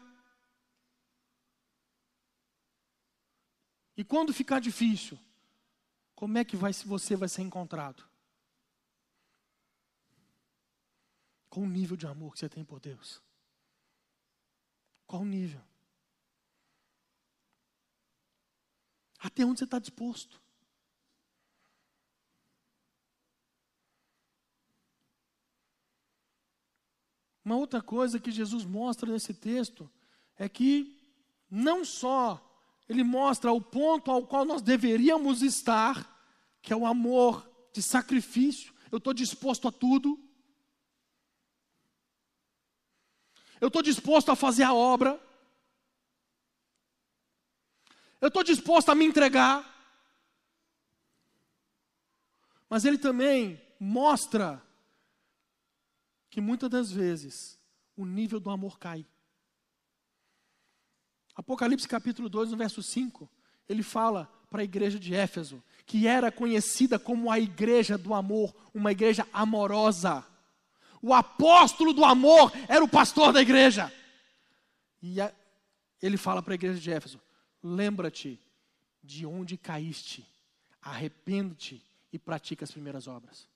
[3.96, 5.18] E quando ficar difícil,
[6.24, 8.02] como é que vai, você vai ser encontrado?
[11.50, 13.22] Qual o nível de amor que você tem por Deus?
[15.06, 15.62] Qual o nível?
[19.20, 20.42] Até onde você está disposto?
[27.44, 29.92] Uma outra coisa que Jesus mostra nesse texto
[30.38, 30.98] é que
[31.52, 32.50] não só
[32.88, 36.13] ele mostra o ponto ao qual nós deveríamos estar,
[36.64, 38.74] que é o amor de sacrifício.
[38.90, 40.18] Eu estou disposto a tudo.
[43.60, 45.22] Eu estou disposto a fazer a obra.
[48.22, 49.70] Eu estou disposto a me entregar.
[52.70, 54.66] Mas ele também mostra
[56.30, 57.60] que muitas das vezes
[57.96, 59.06] o nível do amor cai.
[61.36, 63.30] Apocalipse capítulo 2, no verso 5,
[63.68, 68.56] ele fala para a igreja de Éfeso, que era conhecida como a igreja do amor,
[68.74, 70.26] uma igreja amorosa.
[71.02, 73.94] O apóstolo do amor era o pastor da igreja.
[75.02, 75.34] E a,
[76.02, 77.22] ele fala para a igreja de Éfeso:
[77.62, 78.40] lembra-te
[79.04, 80.26] de onde caíste,
[80.82, 83.48] arrepende-te e pratica as primeiras obras.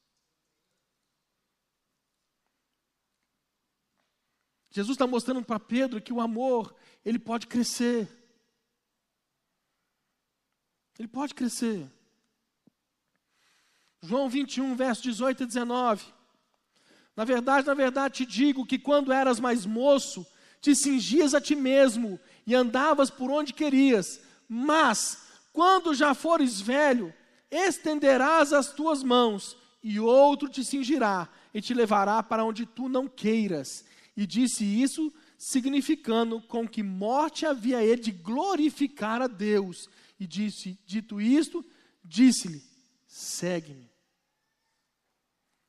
[4.69, 8.07] Jesus está mostrando para Pedro que o amor, ele pode crescer.
[10.99, 11.89] Ele pode crescer.
[14.01, 16.05] João 21, verso 18 e 19.
[17.15, 20.25] Na verdade, na verdade te digo que quando eras mais moço,
[20.61, 27.13] te cingias a ti mesmo e andavas por onde querias, mas quando já fores velho,
[27.49, 33.07] estenderás as tuas mãos e outro te cingirá e te levará para onde tu não
[33.07, 33.83] queiras
[34.17, 39.87] e disse isso significando com que morte havia ele de glorificar a Deus.
[40.19, 41.63] E disse, dito isto,
[42.03, 42.63] disse-lhe:
[43.07, 43.86] segue-me.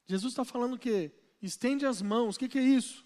[0.09, 3.05] Jesus está falando que estende as mãos, o que, que, é isso?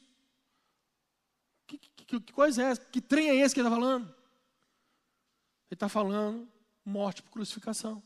[1.66, 2.80] Que, que, que, coisa é essa?
[2.80, 4.06] Que trem é esse que ele está falando?
[4.06, 6.48] Ele está falando
[6.84, 8.00] morte por crucificação.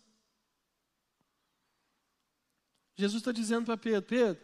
[2.94, 4.42] Jesus está dizendo para Pedro: Pedro,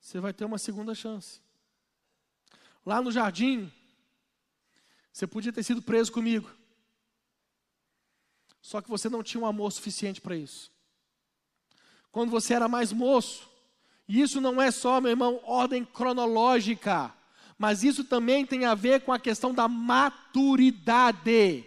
[0.00, 1.42] você vai ter uma segunda chance.
[2.86, 3.70] Lá no jardim,
[5.12, 6.50] você podia ter sido preso comigo.
[8.62, 10.72] Só que você não tinha um amor suficiente para isso.
[12.10, 13.53] Quando você era mais moço,
[14.06, 17.12] e isso não é só, meu irmão, ordem cronológica,
[17.58, 21.64] mas isso também tem a ver com a questão da maturidade.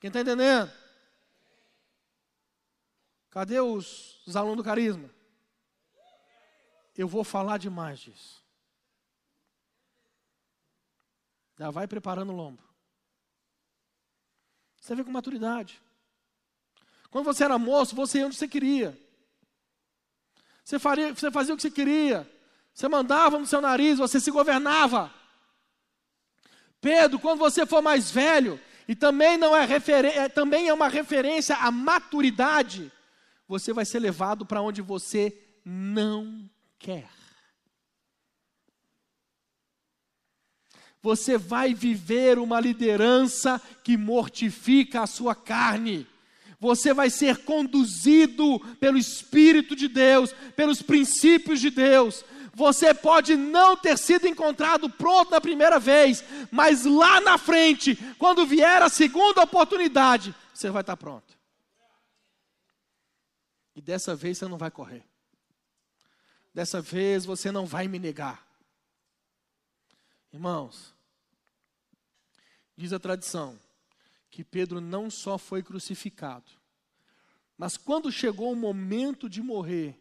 [0.00, 0.72] Quem está entendendo?
[3.30, 5.10] Cadê os, os alunos do carisma?
[6.96, 8.42] Eu vou falar demais disso.
[11.58, 12.62] Já vai preparando o lombo.
[14.80, 15.80] Você vê com maturidade.
[17.10, 18.98] Quando você era moço, você ia onde você queria.
[20.64, 22.30] Você, faria, você fazia o que você queria.
[22.72, 25.12] Você mandava no seu nariz, você se governava.
[26.80, 29.66] Pedro, quando você for mais velho, e também não é,
[30.16, 32.90] é também é uma referência à maturidade,
[33.46, 36.48] você vai ser levado para onde você não
[36.78, 37.08] quer.
[41.02, 46.06] você vai viver uma liderança que mortifica a sua carne.
[46.62, 52.24] Você vai ser conduzido pelo Espírito de Deus, pelos princípios de Deus.
[52.54, 58.46] Você pode não ter sido encontrado pronto na primeira vez, mas lá na frente, quando
[58.46, 61.36] vier a segunda oportunidade, você vai estar pronto.
[63.74, 65.04] E dessa vez você não vai correr.
[66.54, 68.46] dessa vez você não vai me negar.
[70.32, 70.94] Irmãos,
[72.76, 73.58] diz a tradição
[74.32, 76.50] que Pedro não só foi crucificado,
[77.56, 80.00] mas quando chegou o momento de morrer,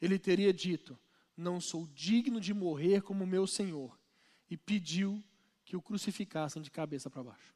[0.00, 0.96] ele teria dito:
[1.36, 3.98] Não sou digno de morrer como meu Senhor,
[4.48, 5.22] e pediu
[5.64, 7.52] que o crucificassem de cabeça para baixo.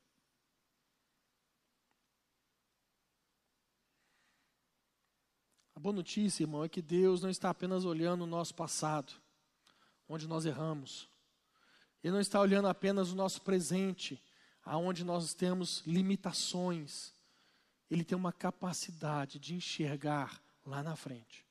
[5.76, 9.12] A boa notícia, irmão, é que Deus não está apenas olhando o nosso passado,
[10.08, 11.08] onde nós erramos.
[12.02, 14.20] Ele não está olhando apenas o nosso presente,
[14.68, 17.14] aonde nós temos limitações.
[17.90, 21.44] Ele tem uma capacidade de enxergar lá na frente.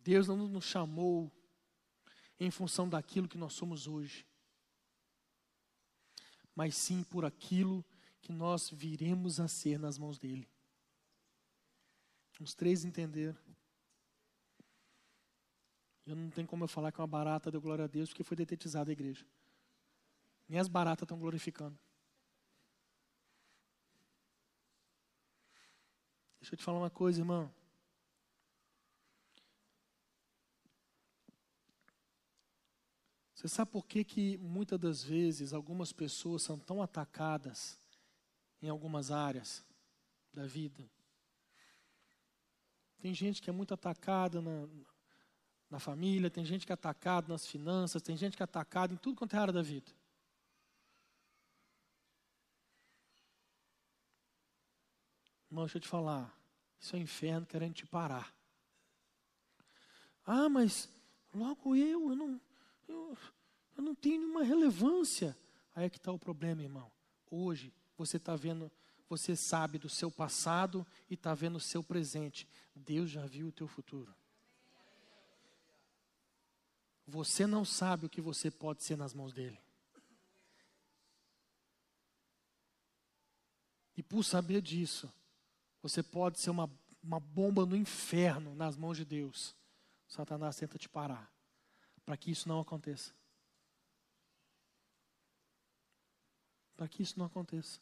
[0.00, 1.30] Deus não nos chamou
[2.40, 4.26] em função daquilo que nós somos hoje,
[6.56, 7.84] mas sim por aquilo
[8.20, 10.48] que nós viremos a ser nas mãos dele.
[12.40, 13.38] Os três entenderam.
[16.10, 18.36] Eu não tenho como eu falar que uma barata deu glória a Deus porque foi
[18.36, 19.24] detetizada a igreja.
[20.48, 21.78] Nem as baratas estão glorificando.
[26.40, 27.48] Deixa eu te falar uma coisa, irmão.
[33.32, 37.78] Você sabe por que, que muitas das vezes algumas pessoas são tão atacadas
[38.60, 39.64] em algumas áreas
[40.32, 40.90] da vida?
[42.98, 44.66] Tem gente que é muito atacada na,
[45.70, 48.96] na família, tem gente que é atacada nas finanças, tem gente que é atacada em
[48.96, 49.90] tudo quanto é área da vida.
[55.50, 56.36] Irmão, deixa eu te falar.
[56.80, 58.34] Isso é o inferno querendo te parar.
[60.26, 60.88] Ah, mas
[61.34, 62.40] logo eu, eu não,
[62.88, 63.18] eu,
[63.76, 65.36] eu não tenho nenhuma relevância.
[65.74, 66.90] Aí é que está o problema, irmão.
[67.30, 68.70] Hoje você está vendo,
[69.08, 72.48] você sabe do seu passado e está vendo o seu presente.
[72.74, 74.14] Deus já viu o teu futuro.
[77.10, 79.60] Você não sabe o que você pode ser nas mãos dele.
[83.96, 85.12] E por saber disso,
[85.82, 86.70] você pode ser uma,
[87.02, 89.54] uma bomba no inferno nas mãos de Deus.
[90.06, 91.30] Satanás tenta te parar
[92.04, 93.12] para que isso não aconteça.
[96.76, 97.80] Para que isso não aconteça.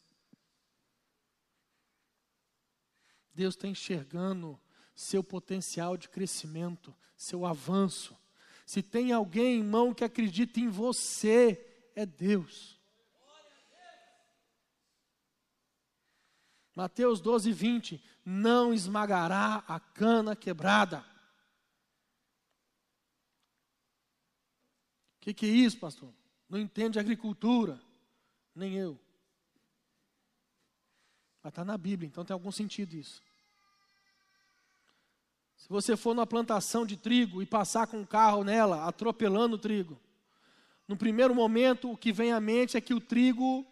[3.33, 4.59] Deus está enxergando
[4.93, 8.17] seu potencial de crescimento, seu avanço.
[8.69, 12.79] Se tem alguém, irmão, que acredita em você, é Deus.
[16.75, 20.99] Mateus 12, 20: Não esmagará a cana quebrada.
[25.15, 26.13] O que, que é isso, pastor?
[26.47, 27.81] Não entende agricultura.
[28.53, 28.99] Nem eu.
[31.41, 33.23] Mas está na Bíblia, então tem algum sentido isso.
[35.59, 39.59] Se você for numa plantação de trigo e passar com um carro nela, atropelando o
[39.59, 39.99] trigo,
[40.87, 43.67] no primeiro momento o que vem à mente é que o trigo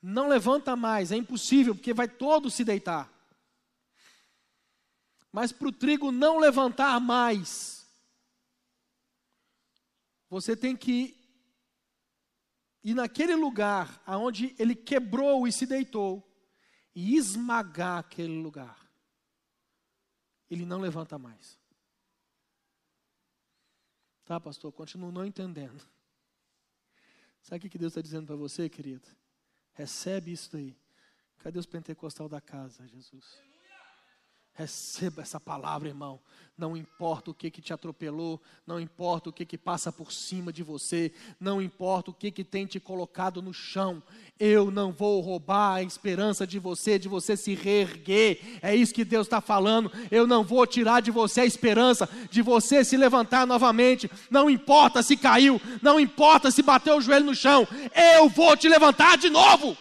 [0.00, 3.12] não levanta mais, é impossível, porque vai todo se deitar.
[5.32, 7.84] Mas para o trigo não levantar mais,
[10.30, 11.16] você tem que
[12.84, 16.24] ir naquele lugar aonde ele quebrou e se deitou
[16.94, 18.87] e esmagar aquele lugar.
[20.50, 21.58] Ele não levanta mais.
[24.24, 24.72] Tá, pastor?
[24.72, 25.82] Continuo não entendendo.
[27.42, 29.08] Sabe o que Deus está dizendo para você, querido?
[29.72, 30.76] Recebe isso aí.
[31.38, 33.40] Cadê os pentecostal da casa, Jesus?
[34.58, 36.18] Receba essa palavra, irmão.
[36.58, 40.52] Não importa o que que te atropelou, não importa o que que passa por cima
[40.52, 44.02] de você, não importa o que que tem te colocado no chão.
[44.36, 48.58] Eu não vou roubar a esperança de você, de você se reerguer.
[48.60, 49.92] É isso que Deus está falando.
[50.10, 54.10] Eu não vou tirar de você a esperança de você se levantar novamente.
[54.28, 57.64] Não importa se caiu, não importa se bateu o joelho no chão.
[57.94, 59.76] Eu vou te levantar de novo.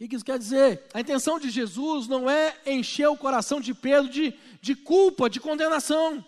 [0.00, 0.86] O que, isso quer dizer?
[0.94, 5.40] A intenção de Jesus não é encher o coração de Pedro de, de culpa, de
[5.40, 6.24] condenação.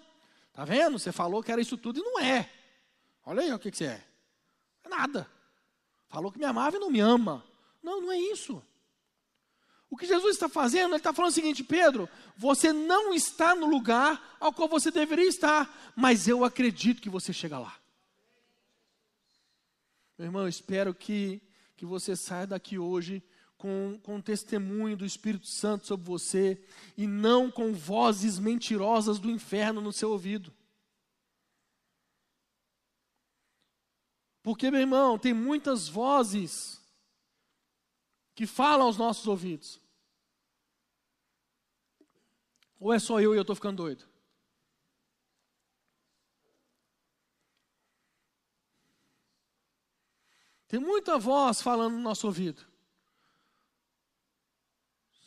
[0.49, 0.99] Está vendo?
[0.99, 2.51] Você falou que era isso tudo e não é.
[3.25, 4.05] Olha aí o que, que você é.
[4.83, 5.31] É nada.
[6.09, 7.45] Falou que me amava e não me ama.
[7.81, 8.61] Não, não é isso.
[9.89, 13.67] O que Jesus está fazendo, ele está falando o seguinte: Pedro, você não está no
[13.67, 17.77] lugar ao qual você deveria estar, mas eu acredito que você chega lá.
[20.19, 21.41] Meu irmão, eu espero que,
[21.77, 23.23] que você saia daqui hoje
[23.61, 26.59] com, com o testemunho do Espírito Santo sobre você
[26.97, 30.51] e não com vozes mentirosas do inferno no seu ouvido.
[34.43, 36.81] Porque, meu irmão, tem muitas vozes
[38.35, 39.79] que falam aos nossos ouvidos.
[42.79, 44.09] Ou é só eu e eu estou ficando doido?
[50.67, 52.70] Tem muita voz falando no nosso ouvido.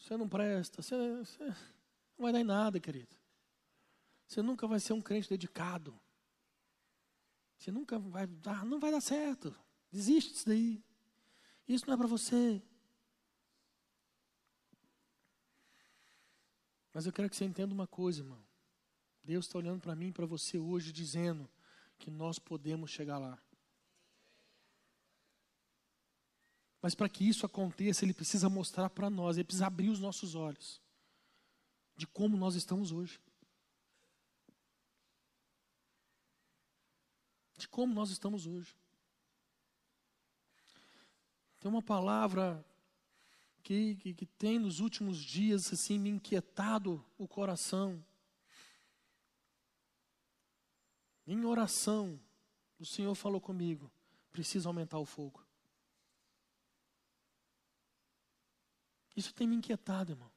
[0.04, 3.16] Você não presta, você, você não vai dar em nada, querido.
[4.28, 5.98] Você nunca vai ser um crente dedicado.
[7.58, 9.56] Você nunca vai dar, não vai dar certo.
[9.90, 10.84] Desiste disso daí.
[11.66, 12.62] Isso não é para você.
[16.94, 18.44] Mas eu quero que você entenda uma coisa, irmão.
[19.24, 21.50] Deus está olhando para mim e para você hoje, dizendo
[21.98, 23.42] que nós podemos chegar lá.
[26.84, 30.36] Mas para que isso aconteça, Ele precisa mostrar para nós, Ele precisa abrir os nossos
[30.36, 30.80] olhos
[31.96, 33.20] de como nós estamos hoje.
[37.64, 38.76] de como nós estamos hoje.
[41.62, 42.66] Tem uma palavra
[43.64, 48.04] que, que, que, tem nos últimos dias assim me inquietado o coração.
[51.26, 52.20] Em oração,
[52.78, 53.90] o Senhor falou comigo:
[54.30, 55.42] precisa aumentar o fogo.
[59.16, 60.32] Isso tem me inquietado, irmão.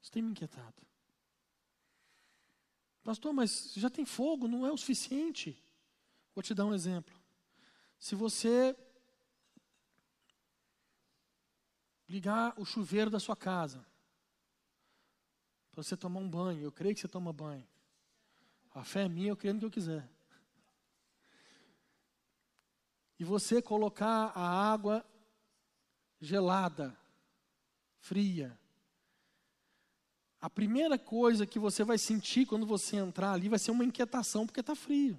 [0.00, 0.82] Isso tem me inquietado.
[3.02, 5.62] Pastor, mas já tem fogo, não é o suficiente.
[6.34, 7.14] Vou te dar um exemplo.
[7.98, 8.76] Se você
[12.08, 13.84] ligar o chuveiro da sua casa,
[15.70, 17.66] para você tomar um banho, eu creio que você toma banho.
[18.72, 20.08] A fé é minha, eu creio no que eu quiser.
[23.18, 25.04] E você colocar a água
[26.20, 26.96] gelada,
[27.98, 28.58] fria,
[30.44, 34.44] a primeira coisa que você vai sentir quando você entrar ali vai ser uma inquietação,
[34.44, 35.18] porque está frio.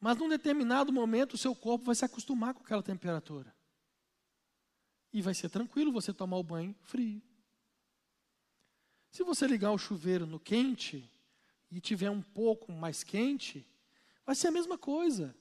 [0.00, 3.54] Mas num determinado momento o seu corpo vai se acostumar com aquela temperatura.
[5.12, 7.22] E vai ser tranquilo você tomar o banho frio.
[9.08, 11.08] Se você ligar o chuveiro no quente
[11.70, 13.64] e tiver um pouco mais quente,
[14.26, 15.32] vai ser a mesma coisa.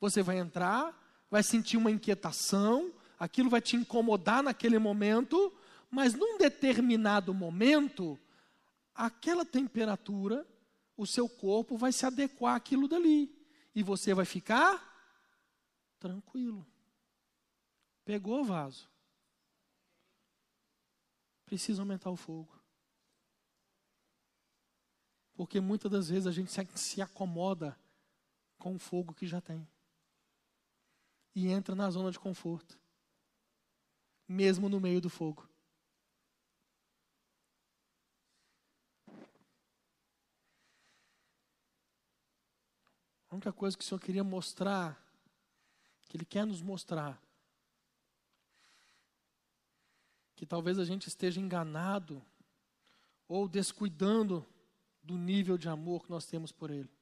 [0.00, 0.96] Você vai entrar,
[1.30, 5.52] vai sentir uma inquietação, aquilo vai te incomodar naquele momento,
[5.90, 8.18] mas num determinado momento,
[8.94, 10.46] aquela temperatura,
[10.96, 13.34] o seu corpo vai se adequar àquilo dali.
[13.74, 14.84] E você vai ficar
[15.98, 16.66] tranquilo.
[18.04, 18.88] Pegou o vaso.
[21.44, 22.52] Precisa aumentar o fogo.
[25.34, 27.78] Porque muitas das vezes a gente se acomoda
[28.58, 29.66] com o fogo que já tem.
[31.40, 32.76] E entra na zona de conforto.
[34.26, 35.48] Mesmo no meio do fogo.
[43.30, 45.00] A única coisa que o Senhor queria mostrar,
[46.08, 47.22] que Ele quer nos mostrar,
[50.34, 52.20] que talvez a gente esteja enganado
[53.28, 54.44] ou descuidando
[55.04, 56.97] do nível de amor que nós temos por Ele.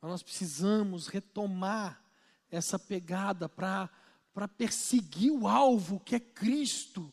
[0.00, 2.02] Nós precisamos retomar
[2.50, 7.12] essa pegada para perseguir o alvo que é Cristo,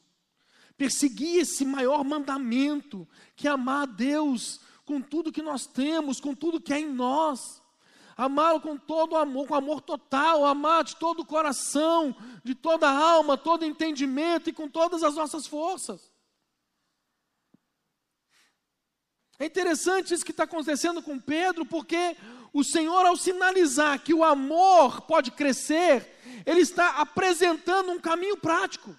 [0.78, 6.36] perseguir esse maior mandamento, que é amar a Deus com tudo que nós temos, com
[6.36, 7.62] tudo que é em nós.
[8.16, 12.88] Amá-lo com todo o amor, com amor total, amar de todo o coração, de toda
[12.88, 16.10] a alma, todo entendimento e com todas as nossas forças.
[19.38, 22.16] É interessante isso que está acontecendo com Pedro, porque
[22.56, 28.98] o Senhor, ao sinalizar que o amor pode crescer, Ele está apresentando um caminho prático.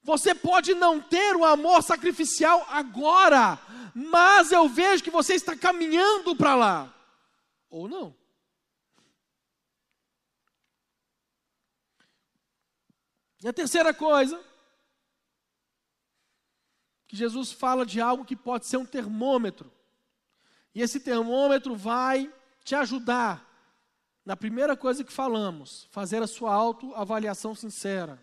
[0.00, 3.58] Você pode não ter o amor sacrificial agora,
[3.92, 6.94] mas eu vejo que você está caminhando para lá.
[7.68, 8.16] Ou não.
[13.42, 14.40] E a terceira coisa,
[17.08, 19.79] que Jesus fala de algo que pode ser um termômetro.
[20.74, 22.32] E esse termômetro vai
[22.64, 23.46] te ajudar
[24.24, 28.20] na primeira coisa que falamos, fazer a sua autoavaliação sincera.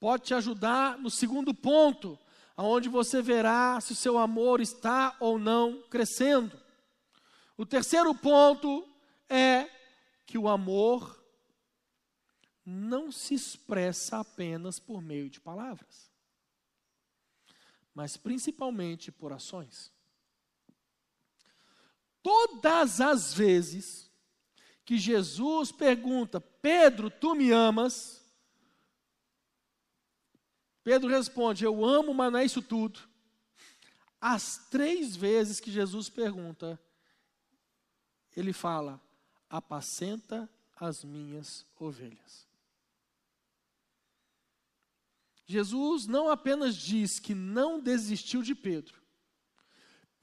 [0.00, 2.18] Pode te ajudar no segundo ponto,
[2.56, 6.60] aonde você verá se o seu amor está ou não crescendo.
[7.56, 8.86] O terceiro ponto
[9.28, 9.70] é
[10.26, 11.22] que o amor
[12.66, 16.10] não se expressa apenas por meio de palavras,
[17.94, 19.93] mas principalmente por ações.
[22.24, 24.10] Todas as vezes
[24.82, 28.24] que Jesus pergunta, Pedro, tu me amas?
[30.82, 32.98] Pedro responde: Eu amo, mas não é isso tudo.
[34.18, 36.80] as três vezes que Jesus pergunta,
[38.34, 38.98] ele fala:
[39.50, 42.48] apacenta as minhas ovelhas.
[45.44, 49.03] Jesus não apenas diz que não desistiu de Pedro,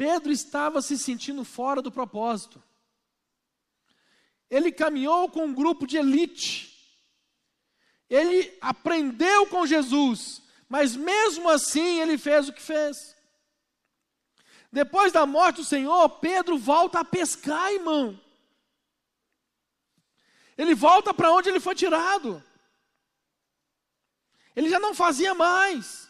[0.02, 2.60] Pedro estava se sentindo fora do propósito.
[4.49, 6.76] Ele caminhou com um grupo de elite,
[8.10, 13.16] ele aprendeu com Jesus, mas mesmo assim ele fez o que fez.
[14.72, 18.20] Depois da morte do Senhor, Pedro volta a pescar, irmão.
[20.58, 22.43] Ele volta para onde ele foi tirado.
[24.56, 26.01] Ele já não fazia mais.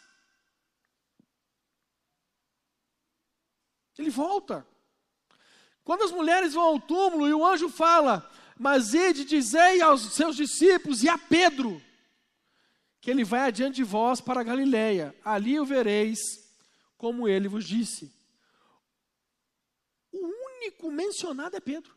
[3.97, 4.65] Ele volta.
[5.83, 10.35] Quando as mulheres vão ao túmulo e o anjo fala: Mas ide, dizei aos seus
[10.35, 11.81] discípulos e a Pedro,
[12.99, 16.19] que ele vai adiante de vós para Galiléia, ali o vereis,
[16.97, 18.13] como ele vos disse.
[20.11, 20.25] O
[20.55, 21.95] único mencionado é Pedro.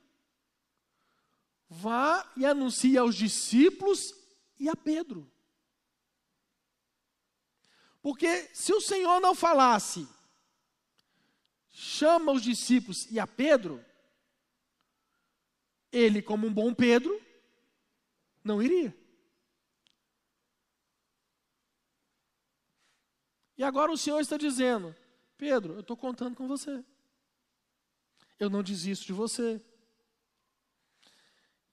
[1.69, 4.15] Vá e anuncie aos discípulos
[4.59, 5.31] e a Pedro.
[8.01, 10.07] Porque se o Senhor não falasse,
[11.75, 13.85] chama os discípulos e a Pedro,
[15.91, 17.21] ele, como um bom Pedro,
[18.45, 18.97] não iria.
[23.59, 24.95] E agora o Senhor está dizendo:
[25.37, 26.85] Pedro, eu estou contando com você.
[28.39, 29.61] Eu não desisto de você.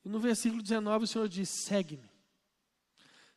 [0.04, 2.10] E no versículo 19 o Senhor diz: segue-me.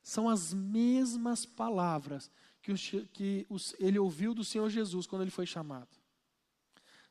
[0.02, 2.30] São as mesmas palavras
[2.62, 2.76] que, o,
[3.08, 6.03] que os, ele ouviu do Senhor Jesus quando ele foi chamado.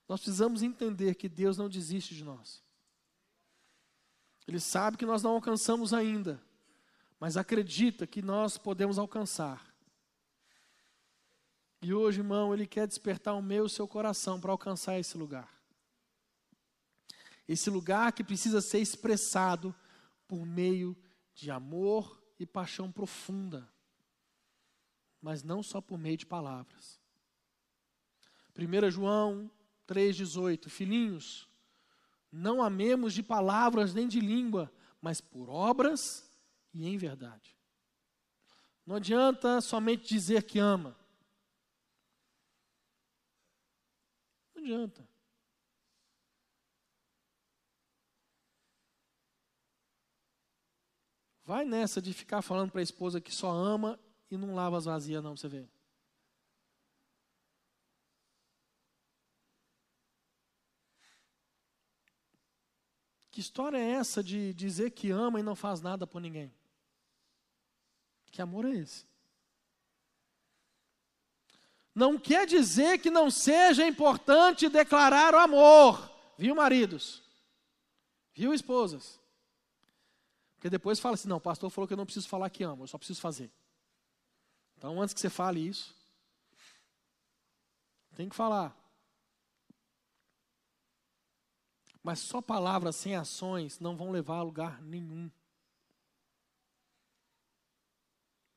[0.08, 2.62] Nós precisamos entender que Deus não desiste de nós.
[4.48, 6.42] Ele sabe que nós não alcançamos ainda,
[7.20, 9.74] mas acredita que nós podemos alcançar.
[11.82, 15.18] E hoje, irmão, Ele quer despertar o meu e o seu coração para alcançar esse
[15.18, 15.50] lugar.
[17.48, 19.76] Esse lugar que precisa ser expressado
[20.28, 20.96] por meio
[21.34, 23.70] de amor e paixão profunda,
[25.22, 27.00] mas não só por meio de palavras.
[28.58, 29.52] 1 João
[29.88, 31.48] 3,18: Filhinhos,
[32.32, 34.72] não amemos de palavras nem de língua,
[35.02, 36.30] mas por obras
[36.74, 37.56] e em verdade.
[38.86, 40.98] Não adianta somente dizer que ama.
[44.64, 45.08] adianta.
[51.46, 54.00] Vai nessa de ficar falando para a esposa que só ama
[54.32, 55.68] e não lava as vazias, não, você vê.
[63.34, 66.54] Que história é essa de dizer que ama e não faz nada por ninguém?
[68.32, 69.06] Que amor é esse?
[71.96, 77.22] não quer dizer que não seja importante declarar o amor, viu, maridos?
[78.34, 79.20] Viu, esposas?
[80.56, 82.84] Porque depois fala assim: não, o pastor falou que eu não preciso falar que amo,
[82.84, 83.52] eu só preciso fazer.
[84.78, 85.96] Então, antes que você fale isso,
[88.16, 88.76] tem que falar.
[92.04, 95.32] Mas só palavras sem ações não vão levar a lugar nenhum.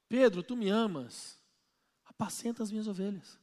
[0.09, 1.39] Pedro, tu me amas
[2.05, 3.39] apacenta as minhas ovelhas.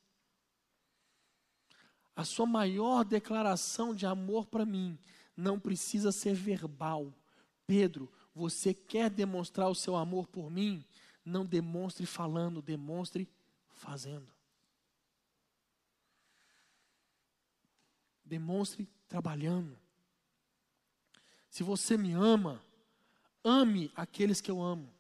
[2.16, 4.97] A sua maior declaração de amor para mim
[5.36, 7.14] não precisa ser verbal.
[7.66, 10.84] Pedro, você quer demonstrar o seu amor por mim?
[11.24, 13.28] Não demonstre falando, demonstre
[13.70, 14.28] fazendo.
[18.24, 19.82] Demonstre trabalhando.
[21.54, 22.66] Se você me ama,
[23.43, 24.91] ame aqueles que eu amo.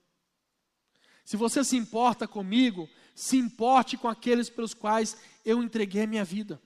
[1.25, 6.23] Se você se importa comigo, se importe com aqueles pelos quais eu entreguei a minha
[6.23, 6.61] vida.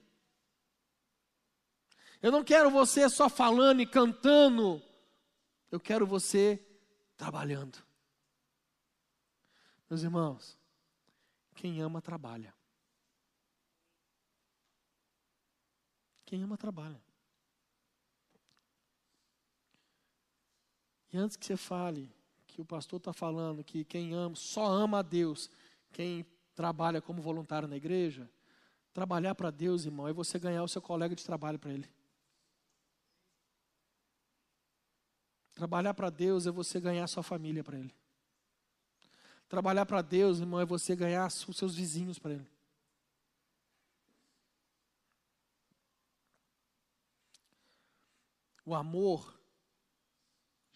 [2.22, 4.84] Eu não quero você só falando e cantando,
[5.72, 6.62] eu quero você
[7.16, 7.82] trabalhando.
[9.90, 10.60] Meus irmãos,
[11.56, 12.54] quem ama trabalha.
[16.26, 17.07] Quem ama trabalha.
[21.18, 22.15] E antes que você fale
[22.45, 25.49] que o pastor está falando que quem ama, só ama a Deus,
[25.91, 28.30] quem trabalha como voluntário na igreja,
[28.93, 31.89] trabalhar para Deus, irmão, é você ganhar o seu colega de trabalho para Ele.
[35.55, 37.95] Trabalhar para Deus é você ganhar sua família para Ele.
[39.49, 42.47] Trabalhar para Deus, irmão, é você ganhar os seus vizinhos para Ele.
[48.63, 49.37] O amor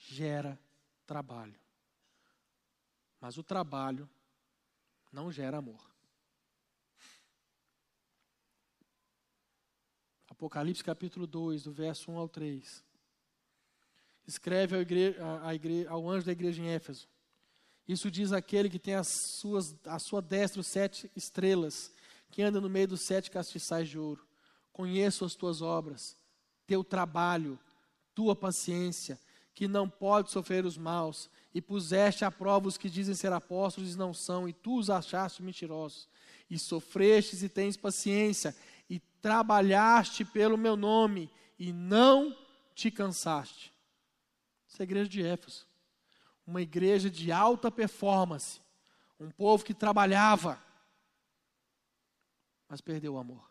[0.10, 0.60] gera
[1.06, 1.60] trabalho.
[3.20, 4.10] Mas o trabalho
[5.12, 5.82] não gera amor.
[10.28, 12.84] Apocalipse capítulo 2, do verso 1 ao 3.
[14.26, 14.82] Escreve ao,
[15.46, 17.08] a ao anjo da igreja em Éfeso.
[17.88, 21.92] Isso diz aquele que tem as suas, a sua destra sete estrelas,
[22.32, 24.26] que anda no meio dos sete castiçais de ouro.
[24.72, 26.18] Conheço as tuas obras,
[26.66, 27.60] teu trabalho,
[28.16, 29.20] tua paciência,
[29.62, 33.94] que não pode sofrer os maus, e puseste à prova os que dizem ser apóstolos
[33.94, 36.10] e não são, e tu os achaste mentirosos.
[36.50, 38.56] E sofrestes e tens paciência,
[38.90, 42.36] e trabalhaste pelo meu nome, e não
[42.74, 43.72] te cansaste.
[44.68, 45.68] Essa é a igreja de Éfeso.
[46.48, 48.60] Uma igreja de alta performance.
[49.20, 50.60] Um povo que trabalhava,
[52.68, 53.51] mas perdeu o amor.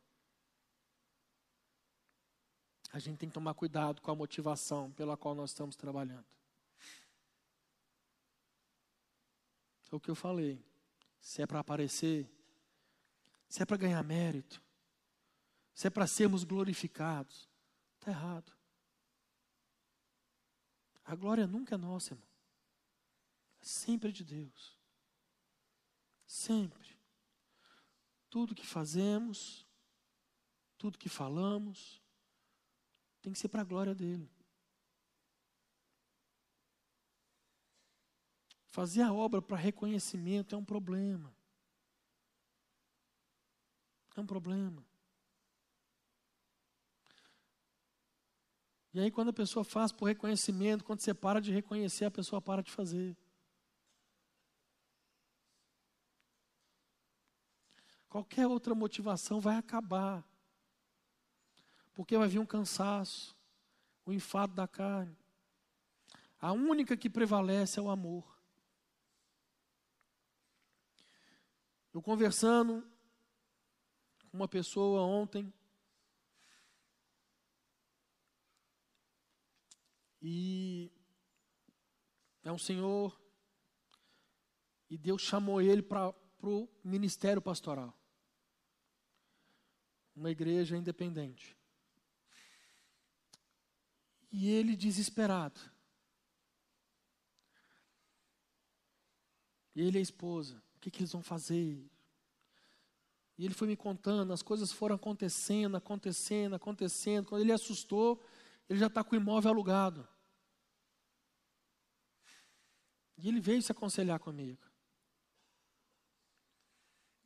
[2.92, 6.26] A gente tem que tomar cuidado com a motivação pela qual nós estamos trabalhando.
[9.90, 10.64] É o que eu falei.
[11.20, 12.28] Se é para aparecer,
[13.48, 14.62] se é para ganhar mérito,
[15.74, 17.48] se é para sermos glorificados,
[17.98, 18.52] está errado.
[21.04, 22.28] A glória nunca é nossa, irmão.
[23.60, 24.78] É sempre de Deus.
[26.26, 26.96] Sempre.
[28.30, 29.66] Tudo que fazemos,
[30.78, 31.99] tudo que falamos,
[33.22, 34.28] tem que ser para a glória dele.
[38.68, 41.34] Fazer a obra para reconhecimento é um problema.
[44.16, 44.84] É um problema.
[48.92, 52.42] E aí, quando a pessoa faz por reconhecimento, quando você para de reconhecer, a pessoa
[52.42, 53.16] para de fazer.
[58.08, 60.24] Qualquer outra motivação vai acabar.
[61.94, 63.36] Porque vai vir um cansaço,
[64.04, 65.16] o enfado da carne.
[66.40, 68.24] A única que prevalece é o amor.
[71.92, 72.88] Eu conversando
[74.30, 75.52] com uma pessoa ontem,
[80.22, 80.90] e
[82.44, 83.20] é um senhor,
[84.88, 87.92] e Deus chamou ele para o ministério pastoral.
[90.14, 91.59] Uma igreja independente.
[94.30, 95.60] E ele desesperado.
[99.74, 100.62] E ele e a esposa.
[100.76, 101.90] O que, que eles vão fazer?
[103.36, 107.26] E ele foi me contando, as coisas foram acontecendo, acontecendo, acontecendo.
[107.26, 108.22] Quando ele assustou,
[108.68, 110.06] ele já está com o imóvel alugado.
[113.16, 114.62] E ele veio se aconselhar comigo.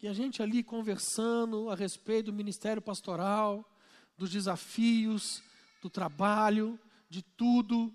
[0.00, 3.68] E a gente ali conversando a respeito do ministério pastoral,
[4.16, 5.42] dos desafios,
[5.80, 6.78] do trabalho,
[7.08, 7.94] de tudo.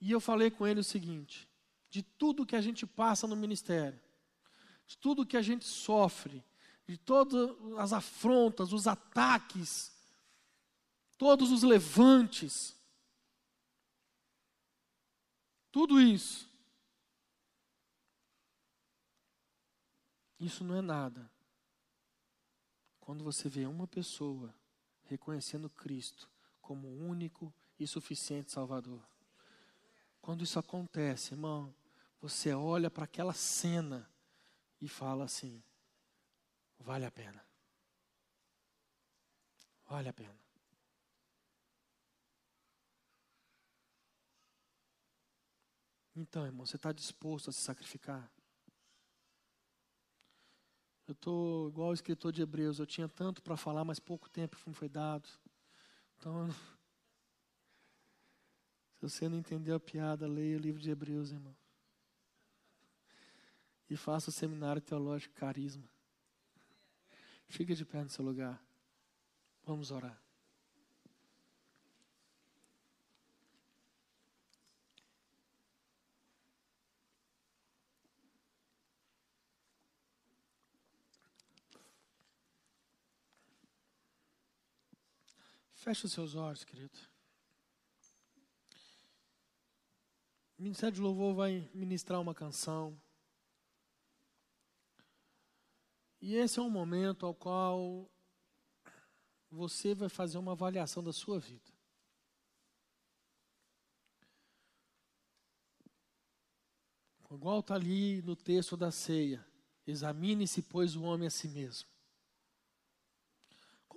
[0.00, 1.48] E eu falei com ele o seguinte:
[1.90, 4.00] de tudo que a gente passa no ministério,
[4.86, 6.44] de tudo que a gente sofre,
[6.86, 9.92] de todas as afrontas, os ataques,
[11.16, 12.76] todos os levantes,
[15.70, 16.48] tudo isso,
[20.38, 21.30] isso não é nada.
[23.00, 24.54] Quando você vê uma pessoa
[25.04, 26.28] reconhecendo Cristo
[26.68, 29.02] como único e suficiente Salvador.
[30.20, 31.74] Quando isso acontece, irmão,
[32.20, 34.06] você olha para aquela cena
[34.78, 35.62] e fala assim:
[36.78, 37.42] vale a pena.
[39.86, 40.38] Vale a pena.
[46.14, 48.30] Então, irmão, você está disposto a se sacrificar?
[51.06, 54.58] Eu estou igual o escritor de Hebreus, eu tinha tanto para falar, mas pouco tempo
[54.66, 55.26] me foi dado.
[56.18, 56.50] Então,
[58.96, 61.56] se você não entendeu a piada, leia o livro de Hebreus, irmão.
[63.88, 65.88] E faça o seminário teológico Carisma.
[67.48, 68.62] Fica de pé no seu lugar.
[69.64, 70.20] Vamos orar.
[85.88, 86.98] Feche os seus olhos, querido.
[90.58, 93.00] O Ministério de Louvor vai ministrar uma canção.
[96.20, 98.06] E esse é um momento ao qual
[99.50, 101.72] você vai fazer uma avaliação da sua vida.
[107.30, 109.42] Igual está ali no texto da ceia.
[109.86, 111.88] Examine-se, pois, o homem a si mesmo.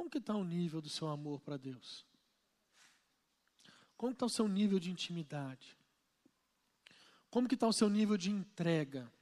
[0.01, 2.03] Como que está o nível do seu amor para Deus?
[3.95, 5.77] Como está o seu nível de intimidade?
[7.29, 9.13] Como que está o seu nível de entrega?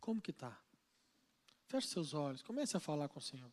[0.00, 0.60] Como que está?
[1.68, 3.52] Feche seus olhos, comece a falar com o Senhor.